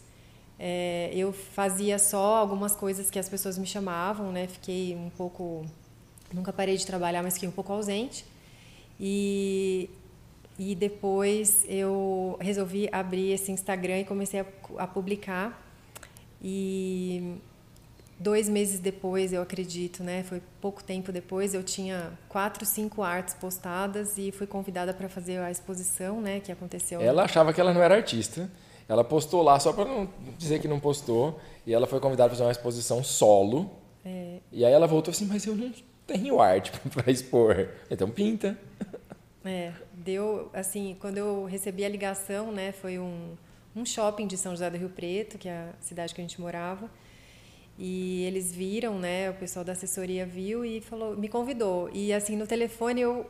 é, 0.60 1.10
eu 1.13 1.32
fazia 1.32 1.98
só 1.98 2.36
algumas 2.36 2.75
coisas 2.75 3.10
que 3.10 3.18
as 3.18 3.30
pessoas 3.30 3.58
me 3.58 3.65
chamavam, 3.65 4.30
né, 4.30 4.46
fiquei 4.46 4.94
um 4.94 5.10
pouco, 5.10 5.65
nunca 6.34 6.51
parei 6.51 6.75
de 6.75 6.86
trabalhar, 6.86 7.24
mas 7.24 7.36
fiquei 7.36 7.48
um 7.48 7.54
pouco 7.54 7.72
ausente. 7.72 8.25
E, 9.00 9.89
e 10.60 10.75
depois 10.75 11.63
eu 11.70 12.38
resolvi 12.42 12.89
abrir 12.92 13.32
esse 13.32 13.54
Instagram 13.54 14.00
e 14.00 14.04
comecei 14.04 14.42
a, 14.42 14.46
a 14.80 14.86
publicar. 14.86 15.64
E 16.48 17.40
dois 18.20 18.48
meses 18.48 18.80
depois, 18.80 19.34
eu 19.34 19.42
acredito, 19.42 20.04
né? 20.04 20.22
Foi 20.22 20.40
pouco 20.62 20.84
tempo 20.84 21.12
depois, 21.12 21.56
eu 21.56 21.64
tinha 21.64 22.12
quatro, 22.30 22.64
cinco 22.68 23.02
artes 23.02 23.34
postadas 23.34 24.16
e 24.20 24.32
fui 24.32 24.46
convidada 24.46 24.94
para 24.94 25.10
fazer 25.10 25.40
a 25.40 25.50
exposição, 25.50 26.22
né? 26.22 26.40
Que 26.40 26.52
aconteceu. 26.52 27.02
Ela 27.02 27.24
achava 27.24 27.52
que 27.52 27.60
ela 27.60 27.74
não 27.74 27.82
era 27.82 27.96
artista. 27.96 28.48
Ela 28.88 29.04
postou 29.04 29.42
lá 29.42 29.60
só 29.60 29.74
para 29.74 29.86
não 29.86 30.08
dizer 30.38 30.60
que 30.60 30.68
não 30.68 30.80
postou. 30.80 31.40
E 31.66 31.74
ela 31.74 31.88
foi 31.88 32.00
convidada 32.00 32.30
para 32.30 32.36
fazer 32.38 32.46
uma 32.46 32.52
exposição 32.52 33.04
solo. 33.04 33.72
É. 34.06 34.38
E 34.52 34.64
aí 34.64 34.72
ela 34.72 34.86
voltou 34.86 35.12
assim, 35.12 35.25
mas 35.25 35.48
eu 35.48 35.56
não 35.56 35.74
tenho 36.06 36.40
arte 36.40 36.72
para 36.94 37.12
expor. 37.12 37.70
Então 37.90 38.08
pinta. 38.08 38.56
É, 39.44 39.74
deu 39.92 40.52
assim, 40.54 40.96
quando 41.00 41.18
eu 41.18 41.46
recebi 41.46 41.84
a 41.84 41.90
ligação, 41.90 42.52
né? 42.52 42.72
Foi 42.72 43.00
um, 43.00 43.36
um 43.75 43.86
shopping 43.86 44.25
de 44.25 44.38
São 44.38 44.53
José 44.53 44.70
do 44.70 44.77
Rio 44.77 44.89
Preto, 44.89 45.38
que 45.38 45.50
é 45.50 45.53
a 45.53 45.74
cidade 45.82 46.15
que 46.15 46.22
a 46.22 46.24
gente 46.24 46.39
morava. 46.39 46.89
E 47.77 48.24
eles 48.24 48.53
viram, 48.53 48.98
né? 48.98 49.29
O 49.29 49.34
pessoal 49.34 49.65
da 49.65 49.74
assessoria 49.74 50.25
viu 50.25 50.63
e 50.63 50.79
falou, 50.79 51.15
me 51.17 51.27
convidou. 51.27 51.89
E 51.94 52.13
assim 52.13 52.38
no 52.38 52.48
telefone 52.48 53.01
eu, 53.01 53.29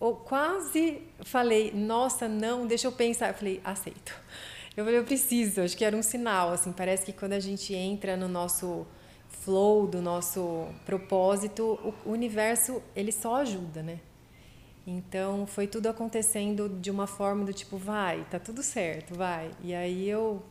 eu 0.00 0.12
quase 0.12 1.00
falei, 1.24 1.72
nossa, 1.72 2.28
não, 2.28 2.66
deixa 2.66 2.86
eu 2.86 2.92
pensar. 2.92 3.28
Eu 3.28 3.34
falei, 3.34 3.60
aceito. 3.64 4.14
Eu 4.76 4.84
falei, 4.84 5.00
eu 5.00 5.04
preciso. 5.04 5.62
Acho 5.62 5.76
que 5.76 5.84
era 5.84 5.96
um 5.96 6.02
sinal, 6.02 6.52
assim. 6.52 6.70
Parece 6.70 7.06
que 7.06 7.12
quando 7.12 7.32
a 7.32 7.40
gente 7.40 7.74
entra 7.74 8.16
no 8.16 8.28
nosso 8.28 8.86
flow, 9.28 9.86
do 9.86 10.02
nosso 10.02 10.68
propósito, 10.84 11.94
o 12.04 12.10
universo 12.10 12.82
ele 12.94 13.10
só 13.10 13.36
ajuda, 13.36 13.82
né? 13.82 14.00
Então 14.90 15.46
foi 15.46 15.66
tudo 15.66 15.86
acontecendo 15.88 16.68
de 16.68 16.90
uma 16.90 17.06
forma 17.06 17.44
do 17.44 17.52
tipo, 17.52 17.76
vai, 17.76 18.24
tá 18.30 18.38
tudo 18.38 18.62
certo, 18.62 19.14
vai. 19.14 19.50
E 19.62 19.74
aí 19.74 20.08
eu 20.08 20.42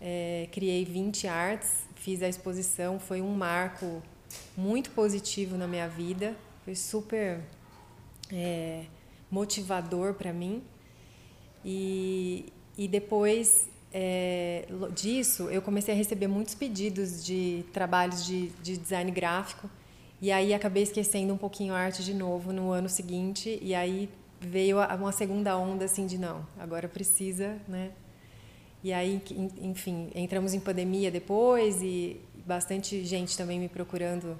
é, 0.00 0.48
criei 0.50 0.84
20 0.84 1.28
artes 1.28 1.88
fiz 1.98 2.22
a 2.22 2.28
exposição, 2.28 2.98
foi 2.98 3.20
um 3.20 3.34
marco 3.34 4.02
muito 4.56 4.90
positivo 4.90 5.56
na 5.56 5.66
minha 5.66 5.88
vida, 5.88 6.34
foi 6.64 6.74
super 6.74 7.40
é, 8.32 8.84
motivador 9.30 10.14
para 10.14 10.32
mim. 10.32 10.62
E, 11.64 12.52
e 12.76 12.86
depois 12.86 13.68
é, 13.92 14.66
disso, 14.94 15.50
eu 15.50 15.60
comecei 15.60 15.92
a 15.92 15.96
receber 15.96 16.28
muitos 16.28 16.54
pedidos 16.54 17.24
de 17.24 17.64
trabalhos 17.72 18.24
de, 18.24 18.48
de 18.62 18.76
design 18.76 19.10
gráfico. 19.10 19.68
E 20.20 20.32
aí 20.32 20.52
acabei 20.52 20.82
esquecendo 20.82 21.32
um 21.32 21.36
pouquinho 21.36 21.72
a 21.72 21.78
arte 21.78 22.04
de 22.04 22.12
novo 22.12 22.52
no 22.52 22.70
ano 22.70 22.88
seguinte. 22.88 23.58
E 23.62 23.74
aí 23.74 24.08
veio 24.40 24.78
uma 24.78 25.12
segunda 25.12 25.56
onda 25.56 25.84
assim 25.84 26.06
de 26.06 26.18
não, 26.18 26.46
agora 26.58 26.88
precisa, 26.88 27.56
né? 27.68 27.92
E 28.82 28.92
aí, 28.92 29.20
enfim, 29.60 30.10
entramos 30.14 30.54
em 30.54 30.60
pandemia 30.60 31.10
depois 31.10 31.82
e 31.82 32.20
bastante 32.46 33.04
gente 33.04 33.36
também 33.36 33.58
me 33.58 33.68
procurando 33.68 34.38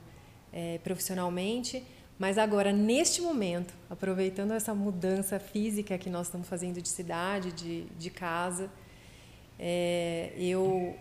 é, 0.52 0.78
profissionalmente. 0.78 1.84
Mas 2.18 2.38
agora, 2.38 2.72
neste 2.72 3.20
momento, 3.20 3.74
aproveitando 3.90 4.52
essa 4.52 4.74
mudança 4.74 5.38
física 5.38 5.98
que 5.98 6.10
nós 6.10 6.26
estamos 6.26 6.48
fazendo 6.48 6.80
de 6.80 6.88
cidade, 6.88 7.52
de, 7.52 7.84
de 7.96 8.10
casa, 8.10 8.70
é, 9.58 10.32
eu 10.36 10.96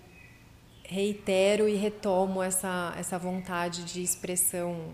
reitero 0.87 1.67
e 1.67 1.75
retomo 1.75 2.41
essa, 2.41 2.95
essa 2.97 3.19
vontade 3.19 3.83
de 3.83 4.01
expressão 4.01 4.85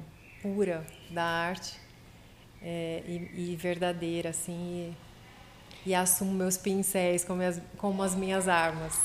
pura 0.42 0.86
da 1.10 1.24
arte 1.24 1.80
é, 2.62 3.02
e, 3.08 3.52
e, 3.52 3.56
verdadeira, 3.56 4.30
assim, 4.30 4.94
e 5.86 5.94
assumo 5.94 6.34
meus 6.34 6.58
pincéis 6.58 7.24
como 7.24 7.42
as, 7.42 7.62
como 7.78 8.02
as 8.02 8.16
minhas 8.16 8.48
armas. 8.48 9.00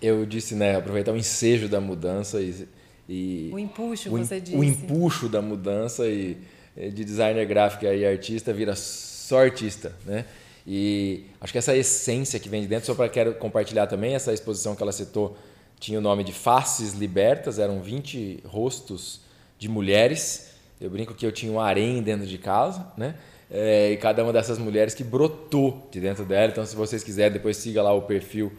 Eu 0.00 0.24
disse, 0.24 0.54
né, 0.54 0.76
aproveitar 0.76 1.12
o 1.12 1.16
ensejo 1.16 1.68
da 1.68 1.80
mudança 1.80 2.40
e, 2.40 2.68
e 3.08 3.50
o 3.52 3.58
empuxo, 3.58 4.08
o, 4.08 4.18
você 4.18 4.40
disse. 4.40 4.56
O 4.56 4.64
empuxo 4.64 5.28
da 5.28 5.42
mudança 5.42 6.06
e 6.06 6.36
de 6.76 7.04
designer 7.04 7.44
gráfico 7.46 7.84
e 7.84 8.06
artista 8.06 8.52
vira 8.52 8.74
só 8.74 9.40
artista, 9.40 9.94
né? 10.06 10.24
E 10.66 11.24
acho 11.40 11.52
que 11.52 11.58
essa 11.58 11.76
essência 11.76 12.38
que 12.38 12.48
vem 12.48 12.62
de 12.62 12.68
dentro, 12.68 12.86
só 12.86 12.94
para 12.94 13.08
quero 13.08 13.34
compartilhar 13.34 13.86
também 13.88 14.14
essa 14.14 14.32
exposição 14.32 14.76
que 14.76 14.82
ela 14.82 14.92
citou, 14.92 15.36
tinha 15.82 15.98
o 15.98 16.02
nome 16.02 16.22
de 16.22 16.32
Faces 16.32 16.94
Libertas, 16.94 17.58
eram 17.58 17.80
20 17.80 18.44
rostos 18.46 19.20
de 19.58 19.68
mulheres. 19.68 20.52
Eu 20.80 20.88
brinco 20.88 21.12
que 21.12 21.26
eu 21.26 21.32
tinha 21.32 21.50
um 21.50 21.60
harém 21.60 22.00
dentro 22.02 22.26
de 22.26 22.38
casa, 22.38 22.86
né? 22.96 23.16
é, 23.50 23.90
e 23.90 23.96
cada 23.96 24.22
uma 24.22 24.32
dessas 24.32 24.58
mulheres 24.58 24.94
que 24.94 25.02
brotou 25.02 25.86
de 25.90 26.00
dentro 26.00 26.24
dela. 26.24 26.50
Então, 26.50 26.64
se 26.64 26.76
vocês 26.76 27.02
quiserem, 27.02 27.32
depois 27.32 27.56
siga 27.58 27.82
lá 27.82 27.92
o 27.92 28.02
perfil 28.02 28.52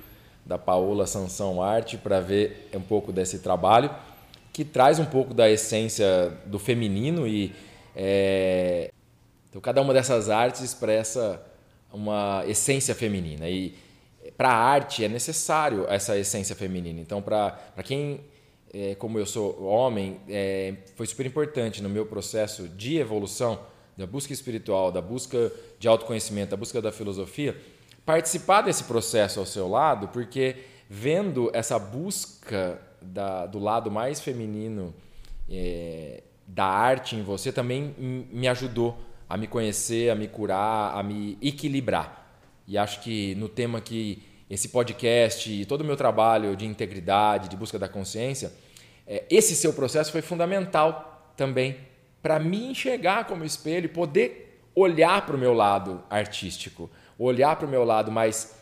da 0.45 0.57
Paola 0.57 1.07
Sansão 1.07 1.63
Arte 1.63 1.97
para 1.97 2.19
ver 2.19 2.69
um 2.75 2.81
pouco 2.81 3.11
desse 3.11 3.39
trabalho, 3.39 3.89
que 4.51 4.65
traz 4.65 4.99
um 4.99 5.05
pouco 5.05 5.33
da 5.33 5.49
essência 5.49 6.31
do 6.45 6.59
feminino 6.59 7.25
e 7.25 7.55
é, 7.95 8.91
então 9.49 9.61
cada 9.61 9.81
uma 9.81 9.93
dessas 9.93 10.29
artes 10.29 10.61
expressa 10.61 11.41
uma 11.91 12.43
essência 12.45 12.93
feminina 12.93 13.49
e 13.49 13.73
para 14.37 14.49
a 14.49 14.55
arte 14.55 15.03
é 15.03 15.09
necessário 15.09 15.85
essa 15.89 16.17
essência 16.17 16.55
feminina. 16.55 16.99
Então, 16.99 17.21
para 17.21 17.57
quem 17.83 18.21
é, 18.73 18.95
como 18.95 19.19
eu 19.19 19.25
sou 19.25 19.63
homem, 19.63 20.19
é, 20.27 20.73
foi 20.95 21.05
super 21.05 21.25
importante 21.25 21.81
no 21.83 21.87
meu 21.87 22.07
processo 22.07 22.67
de 22.67 22.97
evolução, 22.97 23.59
da 23.95 24.07
busca 24.07 24.33
espiritual, 24.33 24.91
da 24.91 24.99
busca 25.01 25.51
de 25.77 25.87
autoconhecimento, 25.87 26.51
da 26.51 26.57
busca 26.57 26.81
da 26.81 26.91
filosofia, 26.91 27.55
participar 28.03 28.63
desse 28.63 28.85
processo 28.85 29.39
ao 29.39 29.45
seu 29.45 29.67
lado, 29.67 30.07
porque 30.07 30.55
vendo 30.89 31.51
essa 31.53 31.77
busca 31.77 32.81
da, 32.99 33.45
do 33.45 33.59
lado 33.59 33.91
mais 33.91 34.19
feminino 34.19 34.93
é, 35.47 36.23
da 36.47 36.65
arte 36.65 37.15
em 37.15 37.21
você 37.21 37.51
também 37.51 37.93
me 38.31 38.47
ajudou 38.47 38.97
a 39.29 39.37
me 39.37 39.47
conhecer, 39.47 40.09
a 40.09 40.15
me 40.15 40.27
curar, 40.27 40.97
a 40.97 41.03
me 41.03 41.37
equilibrar. 41.41 42.22
E 42.67 42.77
acho 42.77 43.01
que 43.01 43.35
no 43.35 43.49
tema 43.49 43.81
que 43.81 44.23
esse 44.49 44.69
podcast 44.69 45.51
e 45.51 45.65
todo 45.65 45.81
o 45.81 45.85
meu 45.85 45.97
trabalho 45.97 46.55
de 46.55 46.65
integridade, 46.65 47.49
de 47.49 47.57
busca 47.57 47.79
da 47.79 47.87
consciência, 47.87 48.51
é, 49.07 49.23
esse 49.29 49.55
seu 49.55 49.73
processo 49.73 50.11
foi 50.11 50.21
fundamental 50.21 51.33
também 51.35 51.77
para 52.21 52.39
me 52.39 52.71
enxergar 52.71 53.25
como 53.25 53.43
espelho 53.43 53.85
e 53.85 53.89
poder 53.89 54.61
olhar 54.75 55.25
para 55.25 55.35
o 55.35 55.39
meu 55.39 55.53
lado 55.53 56.03
artístico, 56.09 56.89
olhar 57.17 57.55
para 57.55 57.67
o 57.67 57.69
meu 57.69 57.83
lado 57.83 58.11
mais 58.11 58.55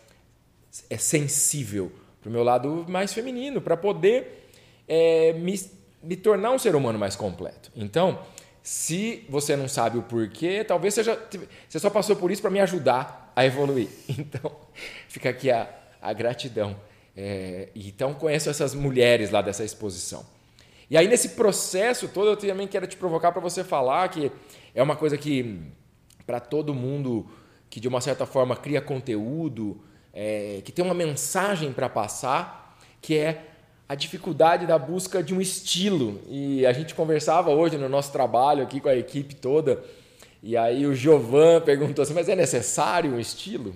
é, 0.90 0.98
sensível, 0.98 1.92
para 2.22 2.30
o 2.30 2.32
meu 2.32 2.44
lado 2.44 2.86
mais 2.88 3.14
feminino, 3.14 3.62
para 3.62 3.78
poder 3.78 4.50
é, 4.88 5.34
me, 5.34 5.60
me 6.02 6.16
tornar 6.16 6.52
um 6.52 6.60
ser 6.60 6.76
humano 6.76 6.98
mais 6.98 7.16
completo. 7.16 7.72
Então, 7.76 8.20
se 8.64 9.26
você 9.30 9.56
não 9.56 9.68
sabe 9.68 9.98
o 9.98 10.04
porquê, 10.04 10.64
talvez 10.64 10.94
seja, 10.94 11.20
você 11.68 11.80
só 11.80 11.90
passou 11.90 12.16
por 12.16 12.32
isso 12.32 12.42
para 12.42 12.52
me 12.52 12.60
ajudar 12.60 13.31
a 13.42 13.46
evoluir. 13.46 13.90
Então, 14.10 14.52
fica 15.08 15.30
aqui 15.30 15.52
a, 15.52 15.70
a 16.02 16.14
gratidão. 16.14 16.76
É, 17.16 17.70
então, 17.76 18.14
conheço 18.14 18.50
essas 18.50 18.74
mulheres 18.74 19.32
lá 19.32 19.42
dessa 19.42 19.64
exposição. 19.64 20.26
E 20.90 20.98
aí, 20.98 21.08
nesse 21.08 21.30
processo 21.30 22.08
todo, 22.08 22.30
eu 22.30 22.38
também 22.38 22.68
quero 22.68 22.88
te 22.88 22.98
provocar 22.98 23.32
para 23.32 23.42
você 23.42 23.64
falar 23.64 24.10
que 24.10 24.32
é 24.74 24.82
uma 24.82 24.96
coisa 24.96 25.18
que, 25.18 25.62
para 26.26 26.40
todo 26.40 26.74
mundo 26.74 27.30
que 27.70 27.80
de 27.80 27.88
uma 27.88 28.02
certa 28.02 28.26
forma 28.26 28.56
cria 28.56 28.82
conteúdo, 28.82 29.82
é, 30.14 30.62
que 30.66 30.74
tem 30.74 30.84
uma 30.84 30.94
mensagem 30.94 31.72
para 31.72 31.88
passar, 31.88 32.78
que 33.02 33.18
é 33.18 33.46
a 33.88 33.96
dificuldade 33.96 34.68
da 34.68 34.78
busca 34.78 35.24
de 35.24 35.34
um 35.34 35.40
estilo. 35.40 36.22
E 36.28 36.66
a 36.66 36.74
gente 36.74 36.94
conversava 36.94 37.50
hoje 37.52 37.78
no 37.78 37.88
nosso 37.88 38.12
trabalho 38.12 38.62
aqui 38.62 38.82
com 38.82 38.90
a 38.90 38.96
equipe 38.96 39.36
toda, 39.36 39.82
e 40.42 40.58
aí 40.58 40.86
o 40.86 40.94
Giovan 40.96 41.62
perguntou 41.62 42.04
assim: 42.04 42.14
mas 42.14 42.30
é 42.30 42.36
necessário 42.36 43.14
um 43.14 43.20
estilo? 43.20 43.76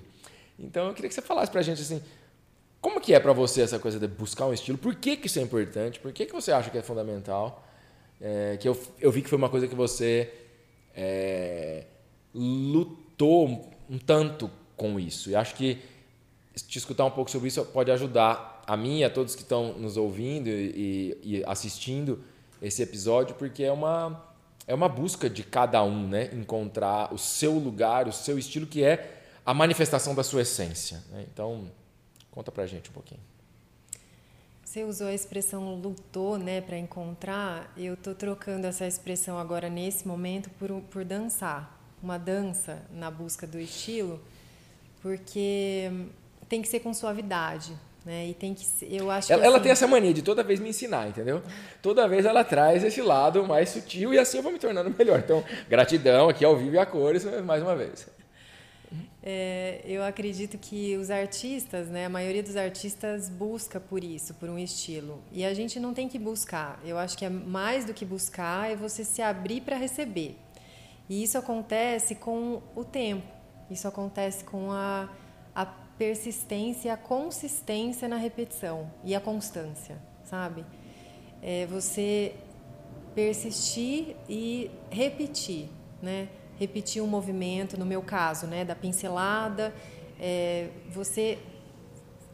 Então 0.57 0.87
eu 0.87 0.93
queria 0.93 1.09
que 1.09 1.15
você 1.15 1.21
falasse 1.21 1.51
para 1.51 1.59
a 1.59 1.63
gente 1.63 1.81
assim. 1.81 2.01
Como 2.81 3.01
que 3.01 3.13
é 3.13 3.19
para 3.19 3.33
você 3.33 3.61
essa 3.61 3.79
coisa 3.79 3.99
de 3.99 4.07
buscar 4.07 4.45
um 4.45 4.53
estilo? 4.53 4.77
Por 4.77 4.93
que, 4.93 5.17
que 5.17 5.25
isso 5.25 5.39
é 5.39 5.41
importante? 5.41 5.99
Por 5.99 6.13
que, 6.13 6.25
que 6.25 6.33
você 6.33 6.51
acha 6.51 6.69
que 6.69 6.77
é 6.77 6.83
fundamental? 6.83 7.65
É, 8.21 8.57
que 8.57 8.67
eu, 8.67 8.79
eu 8.99 9.11
vi 9.11 9.23
que 9.23 9.29
foi 9.29 9.37
uma 9.37 9.49
coisa 9.49 9.67
que 9.67 9.73
você 9.73 10.31
é, 10.95 11.85
lutou 12.33 13.73
um, 13.89 13.97
tanto 13.97 14.51
com 14.77 14.99
isso. 14.99 15.29
E 15.31 15.35
acho 15.35 15.55
que 15.55 15.79
te 16.67 16.77
escutar 16.77 17.05
um 17.05 17.11
pouco 17.11 17.29
sobre 17.29 17.47
isso 17.47 17.63
pode 17.65 17.91
ajudar 17.91 18.63
a 18.65 18.77
mim 18.77 19.03
a 19.03 19.09
todos 19.09 19.35
que 19.35 19.41
estão 19.41 19.73
nos 19.73 19.97
ouvindo 19.97 20.47
e, 20.47 21.17
e, 21.23 21.43
assistindo 21.45 22.23
esse 22.61 22.81
episódio, 22.81 23.35
porque 23.35 23.63
é 23.63 23.71
uma, 23.71 24.23
é 24.67 24.73
uma 24.73 24.89
busca 24.89 25.29
de 25.29 25.43
cada 25.43 25.83
um, 25.83 26.07
né? 26.07 26.29
Encontrar 26.33 27.13
o 27.13 27.17
seu 27.17 27.53
lugar, 27.53 28.07
o 28.07 28.11
seu 28.11 28.39
estilo, 28.39 28.65
que 28.65 28.83
é 28.83 29.21
a 29.45 29.53
manifestação 29.53 30.15
da 30.15 30.23
sua 30.23 30.41
essência. 30.41 31.03
Né? 31.11 31.25
Então, 31.31 31.69
conta 32.31 32.51
pra 32.51 32.65
gente 32.65 32.89
um 32.89 32.93
pouquinho. 32.93 33.21
Você 34.63 34.83
usou 34.83 35.07
a 35.07 35.13
expressão 35.13 35.75
lutou, 35.75 36.37
né, 36.37 36.59
para 36.59 36.77
encontrar. 36.77 37.71
Eu 37.77 37.93
estou 37.93 38.15
trocando 38.15 38.67
essa 38.67 38.85
expressão 38.85 39.37
agora 39.37 39.69
nesse 39.69 40.07
momento 40.07 40.49
por, 40.59 40.69
por 40.89 41.05
dançar, 41.05 41.79
uma 42.01 42.17
dança 42.17 42.83
na 42.91 43.09
busca 43.09 43.47
do 43.47 43.59
estilo, 43.59 44.19
porque 45.01 45.89
tem 46.49 46.61
que 46.61 46.67
ser 46.67 46.81
com 46.81 46.93
suavidade. 46.93 47.73
Né? 48.05 48.27
E 48.27 48.33
tem 48.35 48.53
que 48.53 48.63
eu 48.83 49.09
acho 49.09 49.33
ela, 49.33 49.41
assim... 49.41 49.51
ela, 49.51 49.59
tem 49.59 49.71
essa 49.71 49.87
mania 49.87 50.13
de 50.13 50.21
toda 50.21 50.43
vez 50.43 50.59
me 50.59 50.69
ensinar, 50.69 51.07
entendeu? 51.07 51.41
Toda 51.81 52.07
vez 52.07 52.23
ela 52.23 52.43
traz 52.43 52.83
esse 52.83 53.01
lado 53.01 53.43
mais 53.45 53.69
sutil 53.69 54.13
e 54.13 54.19
assim 54.19 54.37
eu 54.37 54.43
vou 54.43 54.51
me 54.51 54.59
tornando 54.59 54.93
melhor. 54.95 55.17
Então, 55.17 55.43
gratidão 55.67 56.29
aqui 56.29 56.45
ao 56.45 56.55
vivo 56.55 56.75
e 56.75 56.77
a 56.77 56.85
cores 56.85 57.25
mais 57.43 57.63
uma 57.63 57.75
vez. 57.75 58.07
É, 59.23 59.81
eu 59.85 60.03
acredito 60.03 60.55
que 60.55 60.95
os 60.97 61.09
artistas, 61.09 61.87
né, 61.87 62.05
a 62.05 62.09
maioria 62.09 62.43
dos 62.43 62.55
artistas 62.55 63.27
busca 63.27 63.79
por 63.79 64.03
isso, 64.03 64.35
por 64.35 64.49
um 64.49 64.59
estilo. 64.59 65.23
E 65.31 65.43
a 65.43 65.51
gente 65.51 65.79
não 65.79 65.91
tem 65.91 66.07
que 66.07 66.19
buscar. 66.19 66.79
Eu 66.85 66.99
acho 66.99 67.17
que 67.17 67.25
é 67.25 67.29
mais 67.29 67.85
do 67.85 67.93
que 67.93 68.05
buscar, 68.05 68.69
é 68.69 68.75
você 68.75 69.03
se 69.03 69.23
abrir 69.23 69.61
para 69.61 69.77
receber. 69.77 70.37
E 71.09 71.23
isso 71.23 71.39
acontece 71.39 72.13
com 72.13 72.61
o 72.75 72.83
tempo. 72.83 73.25
Isso 73.69 73.87
acontece 73.87 74.43
com 74.43 74.71
a 74.71 75.09
persistência, 75.97 76.93
a 76.93 76.97
consistência 76.97 78.07
na 78.07 78.17
repetição 78.17 78.91
e 79.03 79.15
a 79.15 79.19
constância, 79.19 79.97
sabe? 80.23 80.65
É 81.41 81.65
você 81.67 82.35
persistir 83.13 84.15
e 84.27 84.69
repetir, 84.89 85.69
né? 86.01 86.27
Repetir 86.57 87.01
um 87.01 87.07
movimento, 87.07 87.77
no 87.77 87.85
meu 87.85 88.01
caso, 88.01 88.47
né, 88.47 88.63
da 88.63 88.75
pincelada, 88.75 89.73
é, 90.19 90.69
você 90.89 91.37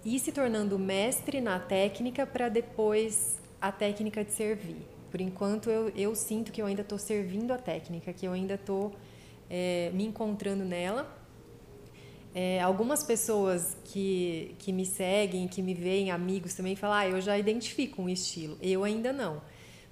ir 0.06 0.20
se 0.20 0.32
tornando 0.32 0.78
mestre 0.78 1.42
na 1.42 1.60
técnica 1.60 2.26
para 2.26 2.50
depois 2.50 3.40
a 3.60 3.72
técnica 3.72 4.24
de 4.24 4.32
servir. 4.32 4.88
Por 5.10 5.22
enquanto, 5.22 5.70
eu, 5.70 5.90
eu 5.90 6.16
sinto 6.16 6.52
que 6.52 6.62
eu 6.62 6.66
ainda 6.66 6.82
estou 6.82 6.98
servindo 6.98 7.52
a 7.52 7.58
técnica, 7.58 8.14
que 8.14 8.26
eu 8.26 8.32
ainda 8.32 8.56
estou 8.56 8.94
é, 9.50 9.92
me 9.94 10.06
encontrando 10.06 10.64
nela 10.64 11.21
é, 12.34 12.62
algumas 12.62 13.04
pessoas 13.04 13.76
que, 13.86 14.56
que 14.58 14.72
me 14.72 14.86
seguem, 14.86 15.48
que 15.48 15.62
me 15.62 15.74
veem, 15.74 16.12
amigos 16.12 16.54
também, 16.54 16.76
falam: 16.76 16.98
ah, 16.98 17.08
eu 17.08 17.22
já 17.22 17.38
identifico 17.38 18.02
um 18.02 18.10
estilo. 18.10 18.58
Eu 18.62 18.84
ainda 18.84 19.12
não. 19.12 19.42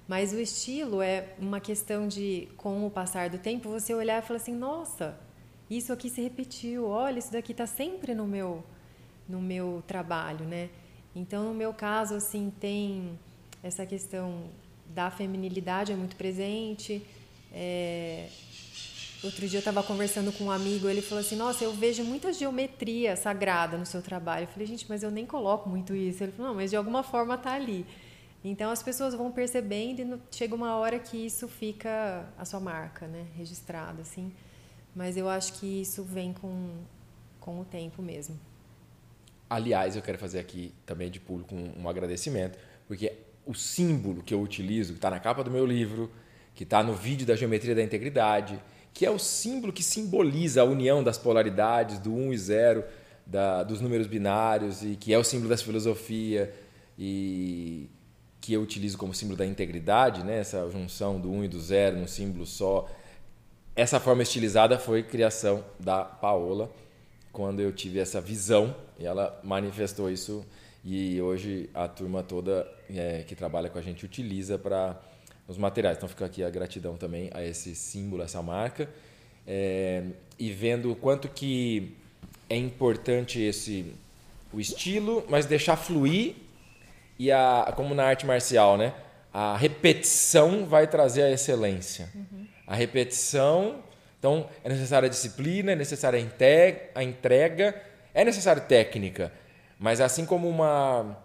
Mas 0.08 0.32
o 0.32 0.40
estilo 0.40 1.02
é 1.02 1.34
uma 1.38 1.60
questão 1.60 2.08
de, 2.08 2.48
com 2.56 2.86
o 2.86 2.90
passar 2.90 3.30
do 3.30 3.38
tempo, 3.38 3.68
você 3.68 3.94
olhar 3.94 4.22
e 4.22 4.26
falar 4.26 4.38
assim: 4.38 4.54
nossa, 4.54 5.18
isso 5.68 5.92
aqui 5.92 6.08
se 6.08 6.20
repetiu, 6.20 6.88
olha, 6.88 7.18
isso 7.18 7.30
daqui 7.30 7.52
está 7.52 7.66
sempre 7.66 8.14
no 8.14 8.26
meu, 8.26 8.64
no 9.28 9.40
meu 9.40 9.82
trabalho, 9.86 10.44
né? 10.44 10.70
Então, 11.14 11.44
no 11.44 11.54
meu 11.54 11.74
caso, 11.74 12.14
assim, 12.14 12.52
tem 12.58 13.18
essa 13.62 13.84
questão 13.84 14.44
da 14.94 15.10
feminilidade 15.10 15.92
é 15.92 15.96
muito 15.96 16.16
presente. 16.16 17.02
É, 17.52 18.28
Outro 19.22 19.46
dia 19.46 19.58
eu 19.58 19.60
estava 19.60 19.82
conversando 19.82 20.32
com 20.32 20.44
um 20.44 20.50
amigo, 20.50 20.88
ele 20.88 21.02
falou 21.02 21.20
assim: 21.20 21.36
Nossa, 21.36 21.62
eu 21.62 21.72
vejo 21.72 22.02
muita 22.02 22.32
geometria 22.32 23.16
sagrada 23.16 23.76
no 23.76 23.84
seu 23.84 24.00
trabalho. 24.00 24.44
Eu 24.44 24.48
falei: 24.48 24.66
Gente, 24.66 24.86
mas 24.88 25.02
eu 25.02 25.10
nem 25.10 25.26
coloco 25.26 25.68
muito 25.68 25.94
isso. 25.94 26.22
Ele 26.22 26.32
falou: 26.32 26.48
Não, 26.48 26.56
mas 26.56 26.70
de 26.70 26.76
alguma 26.76 27.02
forma 27.02 27.34
está 27.34 27.52
ali. 27.52 27.84
Então 28.42 28.70
as 28.70 28.82
pessoas 28.82 29.14
vão 29.14 29.30
percebendo 29.30 30.00
e 30.00 30.34
chega 30.34 30.54
uma 30.54 30.74
hora 30.76 30.98
que 30.98 31.18
isso 31.26 31.46
fica 31.46 32.26
a 32.38 32.44
sua 32.46 32.58
marca, 32.58 33.06
né, 33.06 33.26
registrada 33.36 34.00
assim. 34.00 34.32
Mas 34.96 35.18
eu 35.18 35.28
acho 35.28 35.52
que 35.54 35.82
isso 35.82 36.02
vem 36.02 36.32
com 36.32 36.78
com 37.38 37.60
o 37.60 37.64
tempo 37.64 38.02
mesmo. 38.02 38.38
Aliás, 39.48 39.96
eu 39.96 40.02
quero 40.02 40.18
fazer 40.18 40.38
aqui 40.38 40.72
também 40.86 41.10
de 41.10 41.18
público 41.18 41.54
um, 41.54 41.82
um 41.82 41.88
agradecimento, 41.88 42.58
porque 42.86 43.12
o 43.44 43.54
símbolo 43.54 44.22
que 44.22 44.32
eu 44.32 44.40
utilizo, 44.40 44.92
que 44.92 44.98
está 44.98 45.10
na 45.10 45.18
capa 45.18 45.42
do 45.42 45.50
meu 45.50 45.66
livro, 45.66 46.10
que 46.54 46.62
está 46.62 46.82
no 46.82 46.94
vídeo 46.94 47.26
da 47.26 47.34
geometria 47.34 47.74
da 47.74 47.82
integridade, 47.82 48.62
que 48.92 49.06
é 49.06 49.10
o 49.10 49.18
símbolo 49.18 49.72
que 49.72 49.82
simboliza 49.82 50.62
a 50.62 50.64
união 50.64 51.02
das 51.02 51.18
polaridades, 51.18 51.98
do 51.98 52.12
1 52.12 52.32
e 52.32 52.38
0, 52.38 52.84
da, 53.26 53.62
dos 53.62 53.80
números 53.80 54.06
binários, 54.06 54.82
e 54.82 54.96
que 54.96 55.12
é 55.12 55.18
o 55.18 55.24
símbolo 55.24 55.48
dessa 55.48 55.64
filosofia, 55.64 56.52
e 56.98 57.88
que 58.40 58.52
eu 58.52 58.62
utilizo 58.62 58.96
como 58.96 59.14
símbolo 59.14 59.36
da 59.36 59.46
integridade, 59.46 60.24
né? 60.24 60.38
essa 60.38 60.68
junção 60.70 61.20
do 61.20 61.30
1 61.30 61.44
e 61.44 61.48
do 61.48 61.60
0 61.60 61.98
num 61.98 62.08
símbolo 62.08 62.46
só. 62.46 62.88
Essa 63.76 64.00
forma 64.00 64.22
estilizada 64.22 64.78
foi 64.78 65.02
criação 65.02 65.64
da 65.78 66.04
Paola, 66.04 66.70
quando 67.32 67.60
eu 67.60 67.72
tive 67.72 68.00
essa 68.00 68.20
visão, 68.20 68.74
e 68.98 69.06
ela 69.06 69.38
manifestou 69.44 70.10
isso, 70.10 70.44
e 70.84 71.20
hoje 71.20 71.70
a 71.74 71.86
turma 71.86 72.22
toda 72.22 72.66
é, 72.88 73.22
que 73.22 73.34
trabalha 73.34 73.68
com 73.68 73.78
a 73.78 73.82
gente 73.82 74.04
utiliza 74.04 74.58
para 74.58 75.00
os 75.50 75.58
materiais. 75.58 75.96
Então 75.96 76.08
fica 76.08 76.24
aqui 76.24 76.44
a 76.44 76.48
gratidão 76.48 76.96
também 76.96 77.28
a 77.34 77.44
esse 77.44 77.74
símbolo, 77.74 78.22
a 78.22 78.24
essa 78.24 78.40
marca. 78.40 78.88
É, 79.46 80.04
e 80.38 80.52
vendo 80.52 80.92
o 80.92 80.96
quanto 80.96 81.28
que 81.28 81.96
é 82.48 82.56
importante 82.56 83.40
esse 83.42 83.92
o 84.52 84.60
estilo, 84.60 85.24
mas 85.28 85.46
deixar 85.46 85.76
fluir 85.76 86.34
e 87.18 87.30
a 87.30 87.72
como 87.76 87.94
na 87.94 88.04
arte 88.04 88.24
marcial, 88.26 88.76
né? 88.76 88.94
A 89.32 89.56
repetição 89.56 90.66
vai 90.66 90.86
trazer 90.86 91.22
a 91.22 91.30
excelência. 91.30 92.08
Uhum. 92.14 92.46
A 92.66 92.74
repetição, 92.74 93.82
então 94.18 94.48
é 94.64 94.68
necessária 94.68 95.06
a 95.06 95.10
disciplina, 95.10 95.72
é 95.72 95.76
necessária 95.76 96.18
a 96.94 97.02
entrega, 97.02 97.80
é 98.14 98.24
necessária 98.24 98.62
técnica, 98.62 99.32
mas 99.78 100.00
assim 100.00 100.24
como 100.24 100.48
uma 100.48 101.16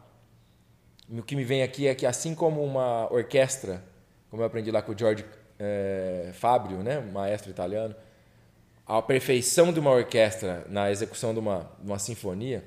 o 1.10 1.22
que 1.22 1.36
me 1.36 1.44
vem 1.44 1.62
aqui 1.62 1.88
é 1.88 1.94
que 1.94 2.06
assim 2.06 2.34
como 2.34 2.64
uma 2.64 3.12
orquestra, 3.12 3.84
como 4.30 4.42
eu 4.42 4.48
aprendi 4.48 4.72
lá 4.72 4.82
com 4.82 4.92
o 4.92 4.98
George 4.98 5.26
é, 5.60 6.32
Fabio, 6.34 6.78
né, 6.78 7.00
maestro 7.00 7.50
italiano, 7.50 7.96
a 8.86 9.02
perfeição 9.02 9.74
de 9.74 9.80
uma 9.80 9.92
orquestra 9.92 10.66
na 10.70 10.92
execução 10.92 11.34
de 11.34 11.40
uma, 11.40 11.70
uma 11.84 11.98
sinfonia 11.98 12.64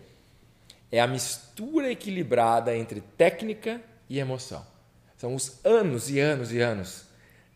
é 0.90 1.00
a 1.00 1.06
mistura 1.06 1.90
equilibrada 1.92 2.76
entre 2.76 3.00
técnica 3.00 3.80
e 4.08 4.18
emoção. 4.18 4.66
São 5.16 5.34
os 5.34 5.64
anos 5.64 6.10
e 6.10 6.18
anos 6.18 6.52
e 6.52 6.60
anos 6.60 7.04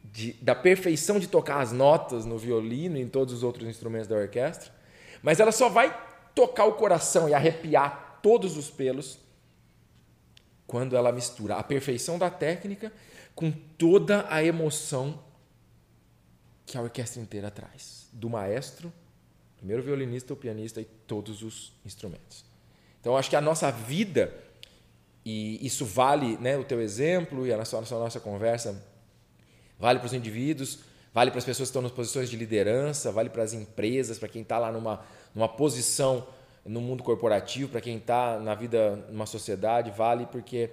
de, 0.04 0.32
da 0.34 0.54
perfeição 0.54 1.18
de 1.18 1.26
tocar 1.26 1.60
as 1.60 1.72
notas 1.72 2.24
no 2.24 2.38
violino 2.38 2.96
e 2.96 3.00
em 3.00 3.08
todos 3.08 3.32
os 3.32 3.42
outros 3.42 3.68
instrumentos 3.68 4.08
da 4.08 4.16
orquestra, 4.16 4.70
mas 5.22 5.40
ela 5.40 5.52
só 5.52 5.68
vai 5.68 5.96
tocar 6.34 6.64
o 6.64 6.72
coração 6.72 7.28
e 7.28 7.34
arrepiar 7.34 8.18
todos 8.22 8.56
os 8.56 8.70
pelos 8.70 9.18
quando 10.66 10.96
ela 10.96 11.12
mistura 11.12 11.56
a 11.56 11.62
perfeição 11.62 12.18
da 12.18 12.30
técnica 12.30 12.92
com 13.34 13.50
toda 13.50 14.26
a 14.28 14.42
emoção 14.42 15.18
que 16.66 16.76
a 16.76 16.82
orquestra 16.82 17.20
inteira 17.20 17.50
traz, 17.50 18.08
do 18.12 18.30
maestro, 18.30 18.92
primeiro 19.56 19.82
violinista, 19.82 20.32
o 20.32 20.36
pianista 20.36 20.80
e 20.80 20.84
todos 20.84 21.42
os 21.42 21.72
instrumentos. 21.84 22.44
Então, 23.00 23.16
acho 23.16 23.28
que 23.28 23.36
a 23.36 23.40
nossa 23.40 23.70
vida, 23.70 24.32
e 25.24 25.64
isso 25.64 25.84
vale 25.84 26.36
né, 26.38 26.56
o 26.56 26.64
teu 26.64 26.80
exemplo 26.80 27.46
e 27.46 27.52
a 27.52 27.56
nossa, 27.56 27.76
a 27.76 27.80
nossa 27.80 28.20
conversa, 28.20 28.82
vale 29.78 29.98
para 29.98 30.06
os 30.06 30.12
indivíduos, 30.12 30.80
vale 31.12 31.30
para 31.30 31.38
as 31.38 31.44
pessoas 31.44 31.68
que 31.68 31.70
estão 31.70 31.82
nas 31.82 31.92
posições 31.92 32.30
de 32.30 32.36
liderança, 32.36 33.10
vale 33.10 33.28
para 33.28 33.42
as 33.42 33.52
empresas, 33.52 34.18
para 34.18 34.28
quem 34.28 34.42
está 34.42 34.58
lá 34.58 34.70
numa, 34.70 35.04
numa 35.34 35.48
posição 35.48 36.26
no 36.64 36.80
mundo 36.80 37.02
corporativo, 37.02 37.70
para 37.70 37.80
quem 37.80 37.96
está 37.96 38.38
na 38.38 38.54
vida, 38.54 38.96
numa 39.10 39.26
sociedade, 39.26 39.90
vale 39.90 40.26
porque 40.26 40.70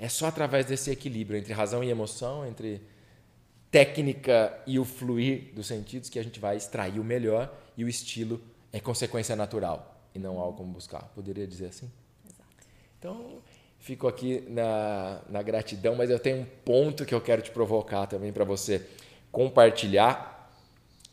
é 0.00 0.08
só 0.08 0.26
através 0.26 0.64
desse 0.64 0.90
equilíbrio 0.90 1.38
entre 1.38 1.52
razão 1.52 1.84
e 1.84 1.90
emoção, 1.90 2.46
entre 2.46 2.80
técnica 3.70 4.58
e 4.66 4.78
o 4.78 4.84
fluir 4.84 5.52
dos 5.54 5.66
sentidos 5.66 6.08
que 6.08 6.18
a 6.18 6.22
gente 6.24 6.40
vai 6.40 6.56
extrair 6.56 6.98
o 6.98 7.04
melhor 7.04 7.54
e 7.76 7.84
o 7.84 7.88
estilo 7.88 8.40
é 8.72 8.80
consequência 8.80 9.36
natural 9.36 10.02
e 10.14 10.18
não 10.18 10.40
algo 10.40 10.56
como 10.56 10.72
buscar. 10.72 11.02
Poderia 11.14 11.46
dizer 11.46 11.66
assim? 11.66 11.90
Exato. 12.24 12.66
Então, 12.98 13.42
fico 13.78 14.08
aqui 14.08 14.42
na, 14.48 15.20
na 15.28 15.42
gratidão, 15.42 15.94
mas 15.94 16.08
eu 16.08 16.18
tenho 16.18 16.38
um 16.38 16.46
ponto 16.64 17.04
que 17.04 17.14
eu 17.14 17.20
quero 17.20 17.42
te 17.42 17.50
provocar 17.50 18.06
também 18.06 18.32
para 18.32 18.44
você 18.44 18.86
compartilhar, 19.30 20.50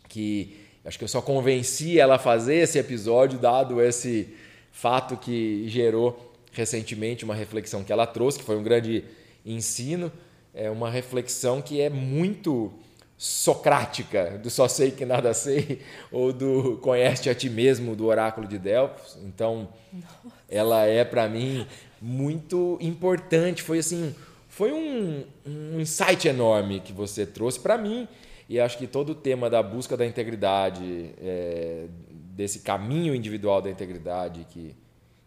que 0.08 0.66
acho 0.86 0.98
que 0.98 1.04
eu 1.04 1.10
só 1.10 1.22
convenci 1.22 2.00
ela 2.00 2.16
a 2.16 2.20
fazer 2.20 2.56
esse 2.56 2.80
episódio, 2.80 3.38
dado 3.38 3.82
esse 3.82 4.34
fato 4.72 5.18
que 5.18 5.68
gerou 5.68 6.27
recentemente 6.52 7.24
uma 7.24 7.36
reflexão 7.36 7.84
que 7.84 7.92
ela 7.92 8.08
trouxe, 8.08 8.40
que 8.40 8.46
foi 8.46 8.58
um 8.58 8.64
grande 8.64 9.04
ensino, 9.46 10.12
é 10.54 10.70
uma 10.70 10.90
reflexão 10.90 11.62
que 11.62 11.80
é 11.80 11.90
muito 11.90 12.74
socrática, 13.18 14.38
do 14.38 14.50
só 14.50 14.68
sei 14.68 14.92
que 14.92 15.06
nada 15.06 15.34
sei, 15.34 15.82
ou 16.12 16.32
do 16.32 16.78
conhece 16.82 17.30
a 17.30 17.36
ti 17.36 17.50
mesmo, 17.50 17.96
do 17.96 18.06
oráculo 18.06 18.48
de 18.48 18.60
Delfos. 18.60 19.18
Então, 19.24 19.70
Nossa. 19.92 20.36
ela 20.48 20.86
é 20.86 21.04
para 21.04 21.28
mim 21.28 21.66
muito 22.02 22.78
importante. 22.80 23.64
Foi 23.64 23.80
assim, 23.80 24.16
foi 24.48 24.72
um, 24.72 25.24
um 25.46 25.80
insight 25.80 26.28
enorme 26.28 26.80
que 26.80 26.94
você 26.94 27.26
trouxe 27.26 27.60
para 27.60 27.78
mim. 27.78 28.08
E 28.50 28.60
acho 28.60 28.78
que 28.78 28.88
todo 28.88 29.10
o 29.10 29.16
tema 29.16 29.50
da 29.50 29.62
busca 29.62 29.98
da 29.98 30.06
integridade, 30.06 31.12
é, 31.22 31.88
desse 32.10 32.60
caminho 32.60 33.14
individual 33.14 33.62
da 33.62 33.70
integridade 33.70 34.46
que 34.50 34.76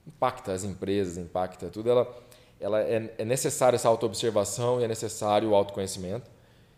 impacta 0.07 0.53
as 0.53 0.65
empresas, 0.65 1.17
impacta 1.17 1.69
tudo, 1.69 1.91
ela, 1.91 2.23
ela 2.59 2.81
é, 2.83 3.15
é 3.19 3.25
necessária 3.25 3.77
essa 3.77 3.89
autoobservação 3.89 4.81
e 4.81 4.85
é 4.85 4.89
necessário 4.89 5.51
o 5.51 5.55
autoconhecimento. 5.55 6.31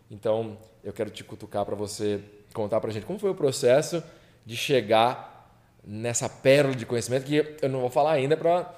Então, 0.09 0.57
eu 0.83 0.93
quero 0.93 1.09
te 1.09 1.23
cutucar 1.23 1.65
para 1.65 1.75
você 1.75 2.21
contar 2.53 2.79
para 2.79 2.89
a 2.89 2.93
gente 2.93 3.05
como 3.05 3.17
foi 3.17 3.31
o 3.31 3.35
processo 3.35 4.03
de 4.45 4.55
chegar 4.55 5.33
nessa 5.83 6.29
pérola 6.29 6.75
de 6.75 6.85
conhecimento 6.85 7.25
que 7.25 7.57
eu 7.61 7.69
não 7.69 7.81
vou 7.81 7.89
falar 7.89 8.11
ainda 8.11 8.37
para 8.37 8.71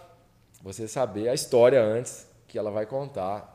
você 0.62 0.88
saber 0.88 1.29
a 1.29 1.34
história 1.34 1.81
antes 1.81 2.27
que 2.47 2.58
ela 2.58 2.71
vai 2.71 2.86
contar. 2.86 3.53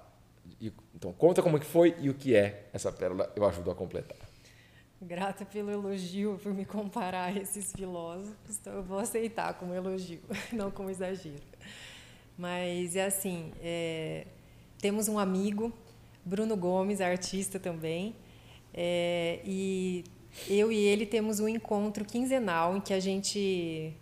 Então, 0.94 1.12
conta 1.12 1.42
como 1.42 1.58
que 1.58 1.66
foi 1.66 1.96
e 1.98 2.10
o 2.10 2.14
que 2.14 2.36
é 2.36 2.68
essa 2.72 2.92
pérola, 2.92 3.32
eu 3.34 3.44
ajudo 3.44 3.70
a 3.70 3.74
completar. 3.74 4.29
Grata 5.02 5.46
pelo 5.46 5.70
elogio, 5.70 6.38
por 6.42 6.52
me 6.52 6.64
comparar 6.66 7.26
a 7.26 7.32
esses 7.32 7.72
filósofos, 7.72 8.58
então 8.60 8.74
eu 8.74 8.82
vou 8.82 8.98
aceitar 8.98 9.54
como 9.54 9.72
elogio, 9.72 10.20
não 10.52 10.70
como 10.70 10.90
exagero. 10.90 11.42
Mas 12.36 12.96
é 12.96 13.06
assim, 13.06 13.50
é, 13.62 14.26
temos 14.78 15.08
um 15.08 15.18
amigo, 15.18 15.72
Bruno 16.22 16.54
Gomes, 16.54 17.00
artista 17.00 17.58
também, 17.58 18.14
é, 18.74 19.40
e 19.44 20.04
eu 20.48 20.70
e 20.70 20.76
ele 20.76 21.06
temos 21.06 21.40
um 21.40 21.48
encontro 21.48 22.04
quinzenal 22.04 22.76
em 22.76 22.80
que 22.80 22.92
a 22.92 23.00
gente 23.00 23.94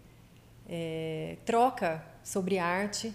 é, 0.69 1.37
troca 1.45 2.05
sobre 2.25 2.59
arte, 2.59 3.15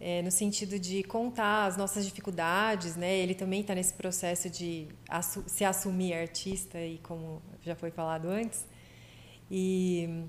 é, 0.00 0.22
no 0.22 0.30
sentido 0.30 0.78
de 0.78 1.02
contar 1.02 1.66
as 1.66 1.76
nossas 1.76 2.06
dificuldades. 2.06 2.96
Né? 2.96 3.18
Ele 3.18 3.34
também 3.34 3.60
está 3.60 3.74
nesse 3.74 3.92
processo 3.92 4.48
de 4.48 4.88
assu 5.08 5.44
se 5.46 5.64
assumir 5.64 6.14
artista, 6.14 6.80
e 6.80 6.98
como 6.98 7.42
já 7.62 7.76
foi 7.76 7.90
falado 7.90 8.28
antes. 8.28 8.66
E 9.50 10.24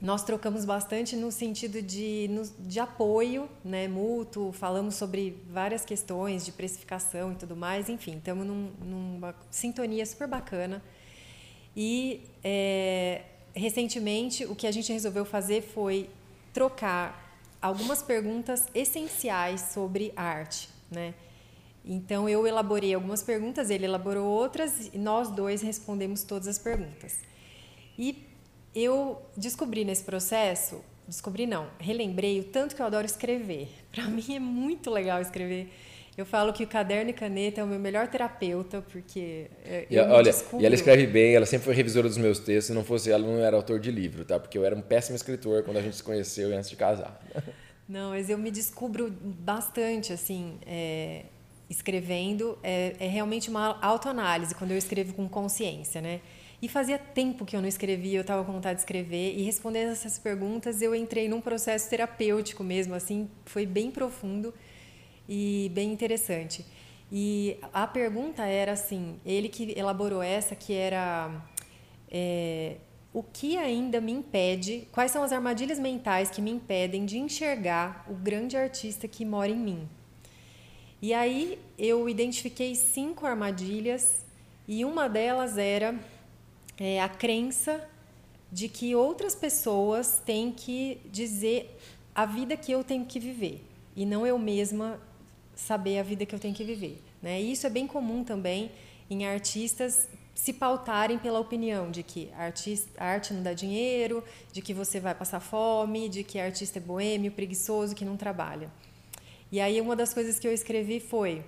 nós 0.00 0.22
trocamos 0.22 0.64
bastante 0.64 1.16
no 1.16 1.32
sentido 1.32 1.82
de, 1.82 2.28
de 2.60 2.78
apoio 2.78 3.48
né, 3.64 3.88
mútuo, 3.88 4.52
falamos 4.52 4.94
sobre 4.94 5.42
várias 5.50 5.84
questões 5.84 6.44
de 6.44 6.52
precificação 6.52 7.32
e 7.32 7.34
tudo 7.34 7.56
mais, 7.56 7.88
enfim, 7.88 8.18
estamos 8.18 8.46
num, 8.46 8.70
numa 8.80 9.34
sintonia 9.50 10.06
super 10.06 10.28
bacana. 10.28 10.82
E 11.76 12.22
é, 12.44 13.22
recentemente 13.54 14.44
o 14.44 14.54
que 14.54 14.66
a 14.66 14.70
gente 14.70 14.92
resolveu 14.92 15.24
fazer 15.24 15.62
foi 15.62 16.08
trocar 16.52 17.27
algumas 17.60 18.02
perguntas 18.02 18.66
essenciais 18.74 19.60
sobre 19.72 20.12
arte. 20.16 20.68
Né? 20.90 21.14
Então 21.84 22.28
eu 22.28 22.46
elaborei 22.46 22.94
algumas 22.94 23.22
perguntas, 23.22 23.70
ele 23.70 23.84
elaborou 23.84 24.26
outras, 24.26 24.90
e 24.92 24.98
nós 24.98 25.30
dois 25.30 25.62
respondemos 25.62 26.22
todas 26.22 26.46
as 26.46 26.58
perguntas. 26.58 27.18
E 27.98 28.26
eu 28.74 29.20
descobri 29.36 29.84
nesse 29.84 30.04
processo, 30.04 30.82
descobri 31.06 31.46
não, 31.46 31.68
relembrei 31.78 32.40
o 32.40 32.44
tanto 32.44 32.76
que 32.76 32.82
eu 32.82 32.86
adoro 32.86 33.06
escrever. 33.06 33.68
Para 33.90 34.04
mim 34.04 34.34
é 34.34 34.38
muito 34.38 34.90
legal 34.90 35.20
escrever. 35.20 35.72
Eu 36.18 36.26
falo 36.26 36.52
que 36.52 36.64
o 36.64 36.66
caderno 36.66 37.10
e 37.10 37.12
caneta 37.12 37.60
é 37.60 37.64
o 37.64 37.66
meu 37.68 37.78
melhor 37.78 38.08
terapeuta, 38.08 38.84
porque 38.90 39.46
é, 39.64 39.86
e, 39.88 39.96
olha, 40.00 40.32
descubro... 40.32 40.60
e 40.60 40.66
ela 40.66 40.74
escreve 40.74 41.06
bem, 41.06 41.36
ela 41.36 41.46
sempre 41.46 41.66
foi 41.66 41.74
revisora 41.76 42.08
dos 42.08 42.18
meus 42.18 42.40
textos. 42.40 42.64
Se 42.64 42.72
não 42.72 42.82
fosse 42.82 43.08
ela, 43.08 43.24
não 43.24 43.38
era 43.38 43.56
autor 43.56 43.78
de 43.78 43.92
livro, 43.92 44.24
tá? 44.24 44.40
Porque 44.40 44.58
eu 44.58 44.64
era 44.64 44.74
um 44.74 44.80
péssimo 44.80 45.14
escritor 45.14 45.62
quando 45.62 45.76
a 45.76 45.80
gente 45.80 45.94
se 45.94 46.02
conheceu 46.02 46.50
e 46.50 46.54
antes 46.54 46.68
de 46.68 46.74
casar. 46.74 47.24
Não, 47.88 48.10
mas 48.10 48.28
eu 48.28 48.36
me 48.36 48.50
descubro 48.50 49.10
bastante, 49.10 50.12
assim, 50.12 50.58
é, 50.66 51.22
escrevendo. 51.70 52.58
É, 52.62 52.96
é 53.00 53.06
realmente 53.06 53.48
uma 53.48 53.78
autoanálise 53.80 54.54
quando 54.54 54.72
eu 54.72 54.76
escrevo 54.76 55.14
com 55.14 55.26
consciência, 55.26 56.02
né? 56.02 56.20
E 56.60 56.68
fazia 56.68 56.98
tempo 56.98 57.46
que 57.46 57.56
eu 57.56 57.62
não 57.62 57.68
escrevia, 57.68 58.18
eu 58.18 58.22
estava 58.22 58.44
com 58.44 58.52
vontade 58.52 58.74
de 58.74 58.80
escrever. 58.82 59.38
E 59.38 59.42
respondendo 59.42 59.92
essas 59.92 60.18
perguntas, 60.18 60.82
eu 60.82 60.94
entrei 60.94 61.28
num 61.28 61.40
processo 61.40 61.88
terapêutico 61.88 62.62
mesmo, 62.62 62.94
assim, 62.94 63.30
foi 63.46 63.64
bem 63.64 63.90
profundo 63.90 64.52
e 65.28 65.70
bem 65.74 65.92
interessante. 65.92 66.64
E 67.10 67.58
a 67.72 67.86
pergunta 67.86 68.44
era 68.44 68.72
assim, 68.72 69.18
ele 69.24 69.48
que 69.48 69.74
elaborou 69.76 70.22
essa, 70.22 70.54
que 70.54 70.72
era 70.72 71.30
é, 72.10 72.76
o 73.12 73.22
que 73.22 73.56
ainda 73.56 74.00
me 74.00 74.12
impede, 74.12 74.86
quais 74.92 75.10
são 75.10 75.22
as 75.22 75.32
armadilhas 75.32 75.78
mentais 75.78 76.30
que 76.30 76.40
me 76.40 76.50
impedem 76.50 77.04
de 77.04 77.18
enxergar 77.18 78.04
o 78.08 78.14
grande 78.14 78.56
artista 78.56 79.08
que 79.08 79.24
mora 79.24 79.50
em 79.50 79.56
mim? 79.56 79.88
E 81.00 81.14
aí 81.14 81.58
eu 81.78 82.08
identifiquei 82.08 82.74
cinco 82.74 83.24
armadilhas 83.24 84.24
e 84.66 84.84
uma 84.84 85.08
delas 85.08 85.56
era 85.56 85.98
é, 86.78 87.00
a 87.00 87.08
crença 87.08 87.88
de 88.50 88.68
que 88.68 88.94
outras 88.94 89.34
pessoas 89.34 90.20
têm 90.24 90.50
que 90.50 91.00
dizer 91.06 91.78
a 92.14 92.26
vida 92.26 92.56
que 92.56 92.72
eu 92.72 92.82
tenho 92.82 93.04
que 93.04 93.20
viver 93.20 93.64
e 93.94 94.04
não 94.04 94.26
eu 94.26 94.38
mesma 94.38 95.00
saber 95.58 95.98
a 95.98 96.02
vida 96.02 96.24
que 96.24 96.34
eu 96.34 96.38
tenho 96.38 96.54
que 96.54 96.64
viver. 96.64 97.02
Né? 97.20 97.42
E 97.42 97.52
isso 97.52 97.66
é 97.66 97.70
bem 97.70 97.86
comum 97.86 98.22
também 98.22 98.70
em 99.10 99.26
artistas 99.26 100.08
se 100.34 100.52
pautarem 100.52 101.18
pela 101.18 101.40
opinião 101.40 101.90
de 101.90 102.04
que 102.04 102.30
artista, 102.38 102.88
arte 103.02 103.34
não 103.34 103.42
dá 103.42 103.52
dinheiro, 103.52 104.22
de 104.52 104.62
que 104.62 104.72
você 104.72 105.00
vai 105.00 105.14
passar 105.14 105.40
fome, 105.40 106.08
de 106.08 106.22
que 106.22 106.38
artista 106.38 106.78
é 106.78 106.80
boêmio, 106.80 107.32
preguiçoso, 107.32 107.94
que 107.94 108.04
não 108.04 108.16
trabalha. 108.16 108.70
E 109.50 109.60
aí 109.60 109.80
uma 109.80 109.96
das 109.96 110.14
coisas 110.14 110.38
que 110.38 110.46
eu 110.46 110.52
escrevi 110.52 111.00
foi 111.00 111.42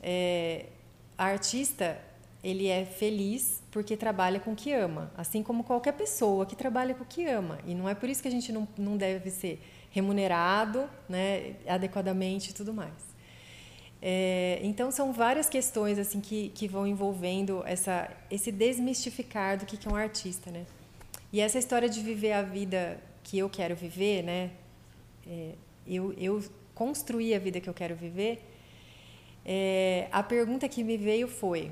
é, 0.00 0.66
artista 1.18 2.00
ele 2.42 2.68
é 2.68 2.84
feliz 2.84 3.62
porque 3.70 3.96
trabalha 3.96 4.38
com 4.38 4.52
o 4.52 4.56
que 4.56 4.72
ama, 4.72 5.10
assim 5.16 5.42
como 5.42 5.64
qualquer 5.64 5.92
pessoa 5.92 6.46
que 6.46 6.54
trabalha 6.54 6.94
com 6.94 7.02
o 7.02 7.06
que 7.06 7.26
ama. 7.26 7.58
E 7.66 7.74
não 7.74 7.88
é 7.88 7.94
por 7.94 8.08
isso 8.08 8.22
que 8.22 8.28
a 8.28 8.30
gente 8.30 8.52
não, 8.52 8.66
não 8.78 8.96
deve 8.96 9.30
ser 9.30 9.60
remunerado 9.90 10.88
né, 11.08 11.56
adequadamente 11.66 12.50
e 12.50 12.54
tudo 12.54 12.72
mais. 12.72 13.10
É, 14.02 14.58
então 14.62 14.90
são 14.90 15.12
várias 15.12 15.48
questões 15.48 15.98
assim 15.98 16.20
que, 16.20 16.48
que 16.50 16.66
vão 16.66 16.86
envolvendo 16.86 17.62
essa, 17.66 18.10
esse 18.30 18.50
desmistificar 18.50 19.58
do 19.58 19.66
que, 19.66 19.76
que 19.76 19.86
é 19.86 19.90
um 19.90 19.96
artista, 19.96 20.50
né? 20.50 20.64
E 21.32 21.40
essa 21.40 21.58
história 21.58 21.88
de 21.88 22.00
viver 22.00 22.32
a 22.32 22.42
vida 22.42 23.00
que 23.22 23.38
eu 23.38 23.48
quero 23.48 23.76
viver, 23.76 24.22
né? 24.22 24.50
É, 25.26 25.52
eu, 25.86 26.12
eu 26.14 26.42
construir 26.74 27.34
a 27.34 27.38
vida 27.38 27.60
que 27.60 27.68
eu 27.68 27.74
quero 27.74 27.94
viver. 27.94 28.42
É, 29.44 30.08
a 30.10 30.22
pergunta 30.22 30.68
que 30.68 30.82
me 30.82 30.96
veio 30.96 31.28
foi, 31.28 31.70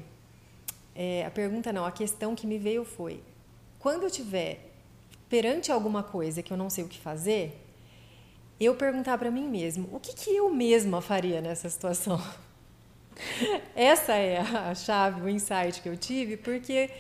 é, 0.94 1.24
a 1.24 1.30
pergunta 1.30 1.72
não, 1.72 1.84
a 1.84 1.92
questão 1.92 2.34
que 2.34 2.46
me 2.46 2.58
veio 2.58 2.84
foi, 2.84 3.22
quando 3.78 4.02
eu 4.02 4.10
tiver 4.10 4.72
perante 5.28 5.70
alguma 5.70 6.02
coisa 6.02 6.42
que 6.42 6.52
eu 6.52 6.56
não 6.56 6.68
sei 6.68 6.84
o 6.84 6.88
que 6.88 6.98
fazer, 6.98 7.67
eu 8.60 8.74
perguntar 8.74 9.16
para 9.18 9.30
mim 9.30 9.48
mesmo, 9.48 9.88
o 9.92 10.00
que, 10.00 10.14
que 10.14 10.34
eu 10.34 10.50
mesma 10.50 11.00
faria 11.00 11.40
nessa 11.40 11.68
situação? 11.68 12.20
Essa 13.74 14.14
é 14.14 14.38
a 14.38 14.74
chave, 14.74 15.22
o 15.22 15.28
insight 15.28 15.80
que 15.80 15.88
eu 15.88 15.96
tive, 15.96 16.36
porque 16.36 16.90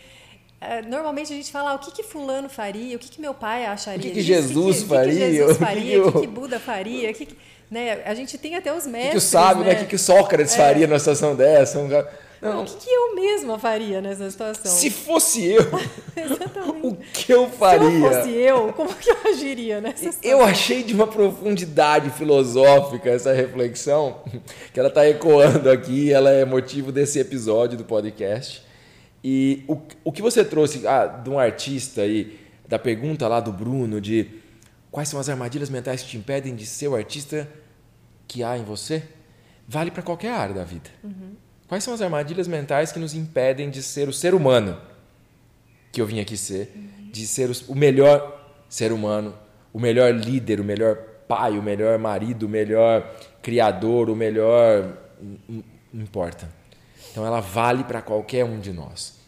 é, 0.60 0.82
normalmente 0.82 1.32
a 1.32 1.36
gente 1.36 1.50
fala 1.52 1.70
ah, 1.70 1.74
o 1.74 1.78
que, 1.78 1.90
que 1.92 2.02
fulano 2.02 2.48
faria, 2.48 2.96
o 2.96 2.98
que, 2.98 3.08
que 3.08 3.20
meu 3.20 3.34
pai 3.34 3.66
acharia, 3.66 3.98
o 3.98 4.02
que, 4.02 4.10
que 4.12 4.20
Jesus 4.22 4.82
faria, 4.82 5.12
o 5.12 5.16
que, 5.16 5.24
que 5.24 5.32
Jesus 5.32 5.56
faria, 5.56 6.04
o 6.04 6.12
que, 6.12 6.20
que 6.20 6.26
Buda 6.26 6.58
faria, 6.58 7.10
o 7.10 7.14
que, 7.14 7.28
né? 7.70 8.02
A 8.04 8.14
gente 8.14 8.36
tem 8.38 8.56
até 8.56 8.72
os 8.72 8.86
mestres. 8.86 9.06
O 9.06 9.06
que, 9.06 9.10
que 9.10 9.16
o 9.18 9.20
sábio, 9.20 9.64
né? 9.64 9.72
O 9.72 9.76
que, 9.76 9.86
que 9.86 9.98
Sócrates 9.98 10.54
é. 10.54 10.56
faria 10.56 10.86
numa 10.86 10.98
situação 10.98 11.36
dessa? 11.36 11.78
Um... 11.78 11.88
Não. 12.40 12.62
O 12.62 12.64
que, 12.64 12.76
que, 12.76 12.90
eu 12.90 13.14
mesma 13.16 13.58
faria 13.58 14.00
nessa 14.00 14.30
situação? 14.30 14.70
Se 14.70 14.90
fosse 14.90 15.44
eu, 15.44 15.62
o 16.82 16.94
que 16.96 17.32
eu 17.32 17.48
faria? 17.50 17.90
Se 17.90 17.96
eu 17.96 18.12
fosse 18.12 18.30
eu, 18.30 18.72
como 18.72 18.94
que 18.94 19.10
eu 19.10 19.16
agiria 19.26 19.80
nessa 19.80 20.12
situação? 20.12 20.30
Eu 20.30 20.42
achei 20.42 20.82
de 20.84 20.94
uma 20.94 21.06
profundidade 21.06 22.10
filosófica 22.10 23.10
essa 23.10 23.32
reflexão, 23.32 24.22
que 24.72 24.78
ela 24.78 24.88
está 24.88 25.08
ecoando 25.08 25.68
aqui, 25.68 26.12
ela 26.12 26.30
é 26.30 26.44
motivo 26.44 26.92
desse 26.92 27.18
episódio 27.18 27.76
do 27.76 27.84
podcast. 27.84 28.62
E 29.22 29.64
o, 29.66 29.76
o 30.04 30.12
que 30.12 30.22
você 30.22 30.44
trouxe 30.44 30.86
ah, 30.86 31.06
de 31.06 31.28
um 31.28 31.38
artista 31.38 32.02
aí, 32.02 32.38
da 32.68 32.78
pergunta 32.78 33.26
lá 33.26 33.40
do 33.40 33.52
Bruno, 33.52 34.00
de 34.00 34.28
quais 34.90 35.08
são 35.08 35.18
as 35.18 35.28
armadilhas 35.28 35.70
mentais 35.70 36.02
que 36.02 36.10
te 36.10 36.16
impedem 36.16 36.54
de 36.54 36.66
ser 36.66 36.88
o 36.88 36.94
artista 36.94 37.48
que 38.28 38.44
há 38.44 38.56
em 38.56 38.62
você, 38.62 39.02
vale 39.66 39.90
para 39.90 40.02
qualquer 40.02 40.32
área 40.32 40.54
da 40.54 40.64
vida. 40.64 40.88
Uhum. 41.02 41.32
Quais 41.68 41.84
são 41.84 41.92
as 41.92 42.00
armadilhas 42.00 42.48
mentais 42.48 42.90
que 42.90 42.98
nos 42.98 43.14
impedem 43.14 43.70
de 43.70 43.82
ser 43.82 44.08
o 44.08 44.12
ser 44.12 44.34
humano 44.34 44.80
que 45.92 46.00
eu 46.00 46.06
vim 46.06 46.20
aqui 46.20 46.36
ser, 46.36 46.70
de 47.10 47.26
ser 47.26 47.50
o 47.66 47.74
melhor 47.74 48.40
ser 48.68 48.92
humano, 48.92 49.34
o 49.72 49.80
melhor 49.80 50.14
líder, 50.14 50.60
o 50.60 50.64
melhor 50.64 50.96
pai, 51.26 51.58
o 51.58 51.62
melhor 51.62 51.98
marido, 51.98 52.46
o 52.46 52.48
melhor 52.48 53.14
criador, 53.42 54.10
o 54.10 54.16
melhor. 54.16 54.96
Não 55.92 56.02
importa. 56.02 56.48
Então 57.10 57.26
ela 57.26 57.40
vale 57.40 57.84
para 57.84 58.02
qualquer 58.02 58.44
um 58.44 58.60
de 58.60 58.72
nós. 58.72 59.18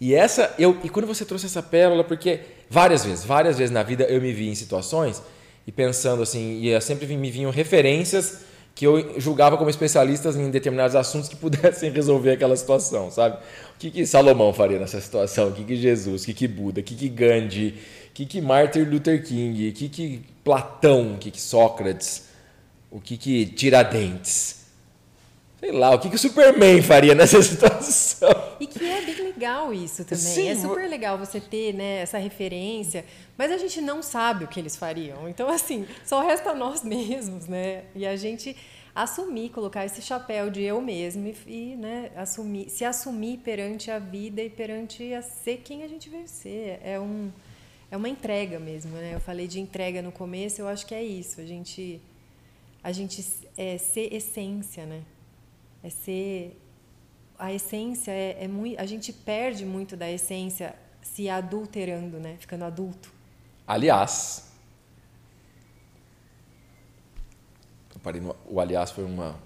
E 0.00 0.14
essa 0.14 0.54
eu 0.58 0.78
e 0.84 0.88
quando 0.88 1.06
você 1.06 1.24
trouxe 1.24 1.46
essa 1.46 1.62
pérola, 1.62 2.04
porque 2.04 2.40
várias 2.68 3.04
vezes, 3.04 3.24
várias 3.24 3.56
vezes 3.58 3.72
na 3.72 3.82
vida 3.82 4.04
eu 4.04 4.20
me 4.20 4.32
vi 4.32 4.48
em 4.48 4.54
situações 4.54 5.22
e 5.66 5.72
pensando 5.72 6.22
assim, 6.22 6.60
e 6.60 6.68
eu 6.68 6.80
sempre 6.80 7.06
me 7.16 7.30
vinham 7.30 7.50
referências 7.50 8.42
que 8.76 8.86
eu 8.86 9.18
julgava 9.18 9.56
como 9.56 9.70
especialistas 9.70 10.36
em 10.36 10.50
determinados 10.50 10.94
assuntos 10.94 11.30
que 11.30 11.34
pudessem 11.36 11.90
resolver 11.90 12.32
aquela 12.32 12.54
situação, 12.54 13.10
sabe? 13.10 13.36
O 13.74 13.78
que, 13.78 13.90
que 13.90 14.06
Salomão 14.06 14.52
faria 14.52 14.78
nessa 14.78 15.00
situação? 15.00 15.48
O 15.48 15.52
que, 15.52 15.64
que 15.64 15.76
Jesus? 15.76 16.22
O 16.22 16.26
que, 16.26 16.34
que 16.34 16.46
Buda? 16.46 16.80
O 16.80 16.84
que, 16.84 16.94
que 16.94 17.08
Gandhi? 17.08 17.74
O 18.10 18.12
que, 18.12 18.26
que 18.26 18.40
Martin 18.40 18.80
Luther 18.80 19.24
King? 19.24 19.70
O 19.70 19.72
que, 19.72 19.88
que 19.88 20.22
Platão? 20.44 21.14
O 21.14 21.18
que, 21.18 21.30
que 21.30 21.40
Sócrates? 21.40 22.24
O 22.90 23.00
que, 23.00 23.16
que 23.16 23.46
Tiradentes? 23.46 24.65
Sei 25.66 25.72
lá, 25.72 25.92
o 25.92 25.98
que, 25.98 26.08
que 26.08 26.14
o 26.14 26.18
Superman 26.18 26.80
faria 26.80 27.12
nessa 27.12 27.42
situação? 27.42 28.30
E 28.60 28.68
que 28.68 28.84
é 28.88 29.00
bem 29.00 29.16
legal 29.16 29.74
isso 29.74 30.04
também. 30.04 30.24
Sim, 30.24 30.48
é 30.48 30.54
super 30.54 30.88
legal 30.88 31.18
você 31.18 31.40
ter 31.40 31.74
né, 31.74 32.02
essa 32.02 32.18
referência, 32.18 33.04
mas 33.36 33.50
a 33.50 33.58
gente 33.58 33.80
não 33.80 34.00
sabe 34.00 34.44
o 34.44 34.48
que 34.48 34.60
eles 34.60 34.76
fariam. 34.76 35.28
Então, 35.28 35.48
assim, 35.48 35.84
só 36.04 36.24
resta 36.24 36.54
nós 36.54 36.84
mesmos, 36.86 37.48
né? 37.48 37.82
E 37.96 38.06
a 38.06 38.14
gente 38.14 38.56
assumir, 38.94 39.50
colocar 39.50 39.84
esse 39.84 40.00
chapéu 40.00 40.50
de 40.50 40.62
eu 40.62 40.80
mesmo 40.80 41.34
e, 41.48 41.74
né, 41.74 42.12
assumir, 42.14 42.70
se 42.70 42.84
assumir 42.84 43.38
perante 43.38 43.90
a 43.90 43.98
vida 43.98 44.40
e 44.40 44.48
perante 44.48 45.12
a 45.14 45.20
ser 45.20 45.62
quem 45.64 45.82
a 45.82 45.88
gente 45.88 46.08
veio 46.08 46.28
ser. 46.28 46.78
É, 46.80 47.00
um, 47.00 47.32
é 47.90 47.96
uma 47.96 48.08
entrega 48.08 48.60
mesmo, 48.60 48.92
né? 48.92 49.14
Eu 49.14 49.20
falei 49.20 49.48
de 49.48 49.58
entrega 49.58 50.00
no 50.00 50.12
começo, 50.12 50.60
eu 50.60 50.68
acho 50.68 50.86
que 50.86 50.94
é 50.94 51.02
isso. 51.02 51.40
A 51.40 51.44
gente, 51.44 52.00
a 52.84 52.92
gente 52.92 53.26
é, 53.56 53.76
ser 53.78 54.14
essência, 54.14 54.86
né? 54.86 55.02
É 55.86 55.90
ser. 55.90 56.60
A 57.38 57.52
essência 57.52 58.10
é, 58.10 58.38
é 58.40 58.48
muito. 58.48 58.80
A 58.80 58.86
gente 58.86 59.12
perde 59.12 59.64
muito 59.64 59.96
da 59.96 60.10
essência 60.10 60.74
se 61.00 61.28
adulterando, 61.28 62.18
né? 62.18 62.36
Ficando 62.40 62.64
adulto. 62.64 63.12
Aliás. 63.64 64.50
O 68.48 68.60
aliás 68.60 68.90
foi 68.90 69.04
uma. 69.04 69.36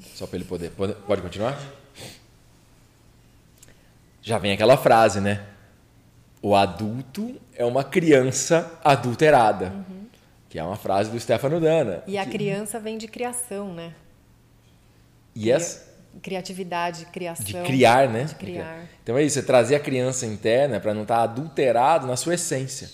Só 0.00 0.26
para 0.26 0.38
ele 0.38 0.44
poder. 0.44 0.72
Pode, 0.72 0.94
pode 0.94 1.22
continuar? 1.22 1.56
Já 4.20 4.38
vem 4.38 4.50
aquela 4.50 4.76
frase, 4.76 5.20
né? 5.20 5.46
O 6.42 6.56
adulto 6.56 7.40
é 7.54 7.64
uma 7.64 7.84
criança 7.84 8.76
adulterada. 8.82 9.66
Uhum. 9.66 10.06
Que 10.48 10.58
é 10.58 10.64
uma 10.64 10.76
frase 10.76 11.12
do 11.12 11.20
Stefano 11.20 11.60
Dana. 11.60 12.02
E 12.08 12.18
a 12.18 12.24
que... 12.24 12.32
criança 12.32 12.80
vem 12.80 12.98
de 12.98 13.06
criação, 13.06 13.72
né? 13.72 13.94
E 15.36 15.50
essa 15.50 15.84
criatividade, 16.22 17.04
criação. 17.12 17.44
De 17.44 17.52
criar, 17.62 18.08
né? 18.08 18.24
De 18.24 18.34
criar. 18.34 18.86
Então 19.02 19.18
é 19.18 19.22
isso, 19.22 19.38
é 19.38 19.42
trazer 19.42 19.74
a 19.76 19.80
criança 19.80 20.24
interna 20.24 20.80
para 20.80 20.94
não 20.94 21.02
estar 21.02 21.16
tá 21.16 21.22
adulterado 21.22 22.06
na 22.06 22.16
sua 22.16 22.34
essência. 22.34 22.90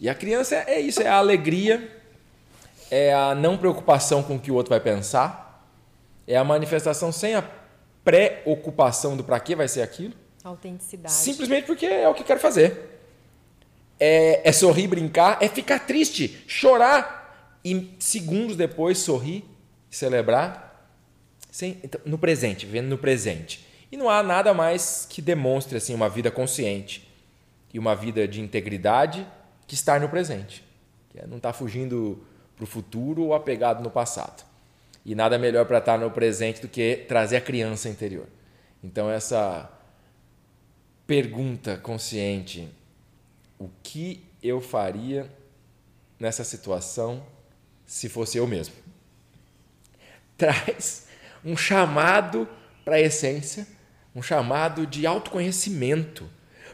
E 0.00 0.08
a 0.08 0.14
criança 0.14 0.56
é, 0.56 0.76
é 0.76 0.80
isso, 0.80 1.02
é 1.02 1.06
a 1.06 1.16
alegria, 1.16 2.02
é 2.90 3.12
a 3.12 3.34
não 3.34 3.58
preocupação 3.58 4.22
com 4.22 4.36
o 4.36 4.40
que 4.40 4.50
o 4.50 4.54
outro 4.54 4.70
vai 4.70 4.80
pensar, 4.80 5.68
é 6.26 6.36
a 6.36 6.42
manifestação 6.42 7.12
sem 7.12 7.34
a 7.34 7.44
preocupação 8.02 9.14
do 9.14 9.22
para 9.22 9.38
que 9.40 9.54
vai 9.54 9.68
ser 9.68 9.82
aquilo. 9.82 10.14
Autenticidade. 10.42 11.12
Simplesmente 11.12 11.66
porque 11.66 11.86
é 11.86 12.08
o 12.08 12.14
que 12.14 12.24
quero 12.24 12.40
fazer. 12.40 12.98
É, 14.00 14.48
é 14.48 14.52
sorrir, 14.52 14.88
brincar, 14.88 15.38
é 15.40 15.48
ficar 15.48 15.80
triste, 15.80 16.42
chorar 16.46 17.58
e 17.62 17.94
segundos 17.98 18.56
depois 18.56 18.98
sorrir, 18.98 19.44
celebrar 19.90 20.73
então, 21.62 22.00
no 22.04 22.18
presente, 22.18 22.66
vivendo 22.66 22.88
no 22.88 22.98
presente. 22.98 23.64
E 23.92 23.96
não 23.96 24.10
há 24.10 24.22
nada 24.22 24.52
mais 24.52 25.06
que 25.08 25.22
demonstre 25.22 25.76
assim 25.76 25.94
uma 25.94 26.08
vida 26.08 26.30
consciente 26.30 27.08
e 27.72 27.78
uma 27.78 27.94
vida 27.94 28.26
de 28.26 28.40
integridade 28.40 29.26
que 29.66 29.74
estar 29.74 30.00
no 30.00 30.08
presente. 30.08 30.64
Que 31.10 31.20
é 31.20 31.26
não 31.26 31.36
estar 31.36 31.52
tá 31.52 31.58
fugindo 31.58 32.24
para 32.56 32.64
o 32.64 32.66
futuro 32.66 33.22
ou 33.22 33.34
apegado 33.34 33.82
no 33.82 33.90
passado. 33.90 34.44
E 35.04 35.14
nada 35.14 35.38
melhor 35.38 35.64
para 35.66 35.78
estar 35.78 35.98
no 35.98 36.10
presente 36.10 36.60
do 36.60 36.68
que 36.68 37.04
trazer 37.06 37.36
a 37.36 37.40
criança 37.40 37.88
interior. 37.88 38.26
Então, 38.82 39.08
essa 39.08 39.70
pergunta 41.06 41.76
consciente: 41.76 42.68
o 43.58 43.68
que 43.82 44.24
eu 44.42 44.60
faria 44.60 45.30
nessa 46.18 46.42
situação 46.42 47.24
se 47.86 48.08
fosse 48.08 48.38
eu 48.38 48.46
mesmo? 48.46 48.74
Traz 50.36 51.03
um 51.44 51.56
chamado 51.56 52.48
para 52.84 52.96
a 52.96 53.00
essência, 53.00 53.66
um 54.14 54.22
chamado 54.22 54.86
de 54.86 55.06
autoconhecimento. 55.06 56.28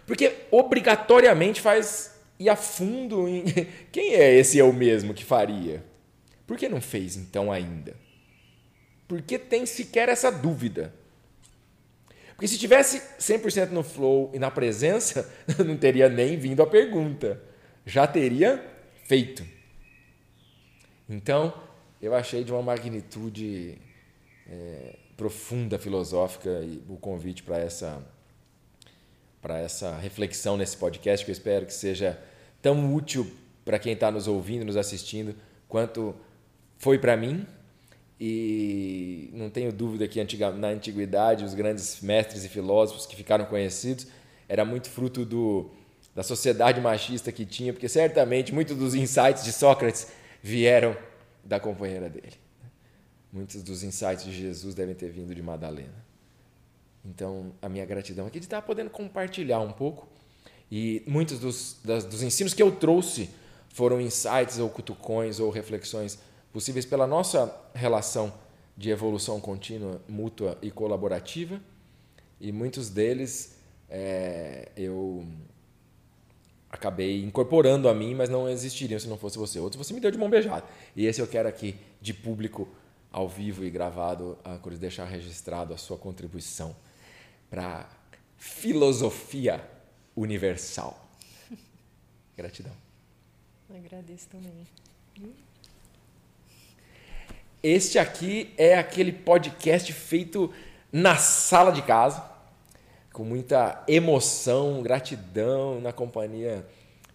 Porque 0.06 0.35
obrigatoriamente 0.50 1.61
faz 1.61 2.20
ir 2.38 2.48
a 2.48 2.56
fundo 2.56 3.28
em 3.28 3.44
quem 3.92 4.14
é 4.14 4.35
esse 4.35 4.59
eu 4.59 4.72
mesmo 4.72 5.14
que 5.14 5.24
faria? 5.24 5.85
Por 6.46 6.56
que 6.56 6.68
não 6.68 6.80
fez 6.80 7.16
então 7.16 7.52
ainda? 7.52 7.94
Por 9.06 9.22
que 9.22 9.38
tem 9.38 9.66
sequer 9.66 10.09
essa 10.09 10.30
dúvida? 10.30 10.94
Porque 12.40 12.48
se 12.48 12.59
tivesse 12.59 13.02
100% 13.18 13.70
no 13.70 13.83
flow 13.83 14.30
e 14.33 14.38
na 14.38 14.50
presença, 14.50 15.30
não 15.64 15.76
teria 15.76 16.09
nem 16.09 16.38
vindo 16.38 16.62
a 16.62 16.66
pergunta. 16.66 17.40
Já 17.85 18.06
teria 18.06 18.64
feito. 19.04 19.44
Então, 21.09 21.52
eu 22.00 22.14
achei 22.14 22.42
de 22.42 22.50
uma 22.50 22.62
magnitude 22.62 23.76
é, 24.50 24.96
profunda 25.16 25.78
filosófica 25.78 26.50
e 26.62 26.82
o 26.88 26.96
convite 26.96 27.42
para 27.42 27.58
essa 27.58 28.04
para 29.40 29.58
essa 29.58 29.96
reflexão 29.96 30.56
nesse 30.56 30.76
podcast 30.76 31.24
que 31.24 31.30
eu 31.30 31.32
espero 31.32 31.64
que 31.64 31.72
seja 31.72 32.18
tão 32.60 32.94
útil 32.94 33.26
para 33.64 33.78
quem 33.78 33.94
está 33.94 34.10
nos 34.10 34.28
ouvindo, 34.28 34.66
nos 34.66 34.76
assistindo, 34.76 35.34
quanto 35.66 36.14
foi 36.76 36.98
para 36.98 37.16
mim. 37.16 37.46
E 38.20 39.30
não 39.32 39.48
tenho 39.48 39.72
dúvida 39.72 40.06
que 40.06 40.22
na 40.58 40.68
antiguidade 40.68 41.42
os 41.42 41.54
grandes 41.54 42.02
mestres 42.02 42.44
e 42.44 42.50
filósofos 42.50 43.06
que 43.06 43.16
ficaram 43.16 43.46
conhecidos 43.46 44.08
era 44.46 44.62
muito 44.62 44.90
fruto 44.90 45.24
do, 45.24 45.70
da 46.14 46.22
sociedade 46.22 46.82
machista 46.82 47.32
que 47.32 47.46
tinha, 47.46 47.72
porque 47.72 47.88
certamente 47.88 48.52
muitos 48.52 48.76
dos 48.76 48.94
insights 48.94 49.42
de 49.42 49.52
Sócrates 49.52 50.08
vieram 50.42 50.94
da 51.42 51.58
companheira 51.58 52.10
dele. 52.10 52.39
Muitos 53.33 53.62
dos 53.62 53.83
insights 53.83 54.25
de 54.25 54.33
Jesus 54.33 54.75
devem 54.75 54.95
ter 54.95 55.11
vindo 55.11 55.35
de 55.35 55.43
Madalena. 55.43 56.11
Então, 57.05 57.53
a 57.62 57.69
minha 57.69 57.87
gratidão 57.87 58.27
aqui 58.27 58.38
de 58.38 58.47
estar 58.47 58.62
podendo 58.62 58.90
compartilhar 58.90 59.61
um 59.61 59.73
pouco. 59.73 60.07
E 60.71 61.03
muitos 61.07 61.38
dos, 61.38 61.79
das, 61.85 62.05
dos 62.05 62.23
ensinos 62.23 62.55
que 62.55 62.62
eu 62.62 62.71
trouxe 62.73 63.31
foram 63.71 64.01
insights 64.01 64.59
ou 64.59 64.69
cutucões 64.69 65.40
ou 65.40 65.51
reflexões 65.51 66.19
possíveis 66.53 66.85
pela 66.85 67.07
nossa 67.07 67.55
relação 67.75 68.33
de 68.77 68.90
evolução 68.90 69.40
contínua, 69.40 70.01
mútua 70.09 70.59
e 70.62 70.71
colaborativa. 70.71 71.61
E 72.40 72.53
muitos 72.53 72.90
deles 72.90 73.57
é, 73.88 74.69
eu 74.77 75.27
acabei 76.71 77.23
incorporando 77.23 77.88
a 77.88 77.95
mim, 77.95 78.14
mas 78.14 78.29
não 78.29 78.49
existiriam 78.49 78.99
se 78.99 79.09
não 79.09 79.19
fosse 79.19 79.37
você. 79.37 79.59
Outros 79.59 79.87
você 79.87 79.93
me 79.93 80.01
deu 80.01 80.11
de 80.11 80.19
mão 80.19 80.31
beijada. 80.31 80.64
E 80.95 81.07
esse 81.07 81.21
eu 81.21 81.27
quero 81.27 81.49
aqui, 81.49 81.77
de 82.01 82.14
público, 82.14 82.69
ao 83.12 83.29
vivo 83.29 83.64
e 83.64 83.70
gravado, 83.70 84.38
a 84.44 84.57
Cruz 84.59 84.79
deixar 84.79 85.05
registrado 85.05 85.75
a 85.75 85.77
sua 85.77 85.96
contribuição 85.96 86.75
para 87.51 87.88
filosofia 88.37 89.62
universal. 90.16 91.09
Gratidão. 92.37 92.73
Agradeço 93.68 94.29
também. 94.29 94.66
Este 97.62 97.99
aqui 97.99 98.55
é 98.57 98.79
aquele 98.79 99.12
podcast 99.12 99.92
feito 99.92 100.53
na 100.90 101.16
sala 101.16 101.70
de 101.70 101.83
casa, 101.83 102.25
com 103.12 103.23
muita 103.23 103.85
emoção, 103.87 104.83
gratidão, 104.83 105.81
na 105.81 105.92
companhia 105.92 106.66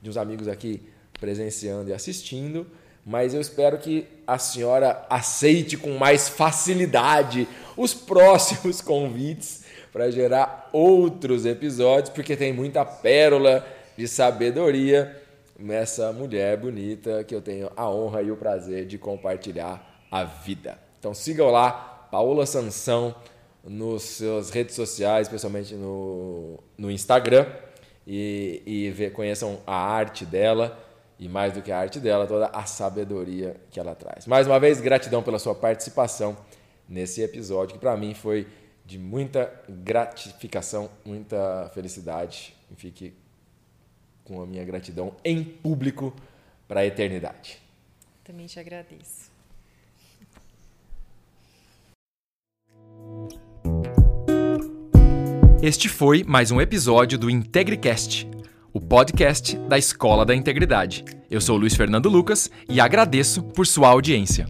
de 0.02 0.10
uns 0.10 0.18
amigos 0.18 0.48
aqui 0.48 0.88
presenciando 1.20 1.90
e 1.90 1.94
assistindo. 1.94 2.68
Mas 3.06 3.36
eu 3.36 3.42
espero 3.42 3.78
que 3.78 4.08
a 4.26 4.40
senhora 4.40 5.06
aceite 5.08 5.78
com 5.78 5.92
mais 5.92 6.28
facilidade 6.28 7.48
os 7.78 7.94
próximos 7.94 8.82
convites 8.82 9.64
para 9.94 10.10
gerar 10.10 10.70
outros 10.74 11.46
episódios, 11.46 12.10
porque 12.10 12.36
tem 12.36 12.52
muita 12.52 12.84
pérola 12.84 13.66
de 13.96 14.08
sabedoria 14.08 15.22
nessa 15.58 16.12
mulher 16.12 16.58
bonita 16.58 17.24
que 17.24 17.34
eu 17.34 17.42
tenho 17.42 17.70
a 17.78 17.90
honra 17.90 18.24
e 18.24 18.32
o 18.32 18.36
prazer 18.36 18.86
de 18.86 18.98
compartilhar 18.98 20.06
a 20.12 20.24
vida. 20.24 20.78
Então 21.00 21.14
sigam 21.14 21.52
lá, 21.52 22.08
Paola 22.12 22.46
Sansão, 22.46 23.16
nas 23.64 24.02
suas 24.02 24.50
redes 24.50 24.76
sociais, 24.76 25.28
especialmente 25.28 25.76
no, 25.76 26.60
no 26.78 26.90
Instagram, 26.90 27.46
e, 28.06 28.62
e 28.66 29.10
conheçam 29.12 29.60
a 29.66 29.76
arte 29.76 30.26
dela 30.26 30.85
e 31.20 31.30
mais 31.30 31.54
do 31.54 31.62
que 31.62 31.72
a 31.72 31.80
arte 31.80 32.00
dela, 32.00 32.28
toda 32.28 32.48
a 32.48 32.66
sabedoria 32.66 33.56
que 33.72 33.80
ela 33.80 33.96
traz. 33.96 34.28
Mais 34.28 34.48
uma 34.48 34.60
vez, 34.60 34.82
gratidão 34.82 35.24
pela 35.24 35.40
sua 35.40 35.56
participação 35.56 36.38
nesse 36.88 37.22
episódio, 37.22 37.76
que 37.76 37.80
para 37.80 37.96
mim 37.96 38.14
foi 38.14 38.48
de 38.86 39.00
muita 39.00 39.52
gratificação, 39.68 40.90
muita 41.04 41.72
felicidade. 41.74 42.54
E 42.72 42.76
fique 42.76 43.14
com 44.24 44.42
a 44.42 44.46
minha 44.46 44.64
gratidão 44.64 45.16
em 45.24 45.44
público 45.44 46.14
para 46.68 46.82
a 46.82 46.86
eternidade. 46.86 47.60
Também 48.24 48.48
te 48.48 48.60
agradeço. 48.60 49.34
Este 55.62 55.90
foi 55.90 56.24
mais 56.24 56.52
um 56.52 56.62
episódio 56.62 57.18
do 57.18 57.28
IntegriCast, 57.28 58.28
o 58.76 58.82
podcast 58.82 59.58
da 59.70 59.78
Escola 59.78 60.26
da 60.26 60.36
Integridade. 60.36 61.06
Eu 61.32 61.40
sou 61.40 61.56
Luiz 61.56 61.74
Fernando 61.74 62.10
Lucas 62.10 62.52
e 62.68 62.82
agradeço 62.82 63.42
por 63.42 63.66
sua 63.66 63.88
audiência. 63.88 64.46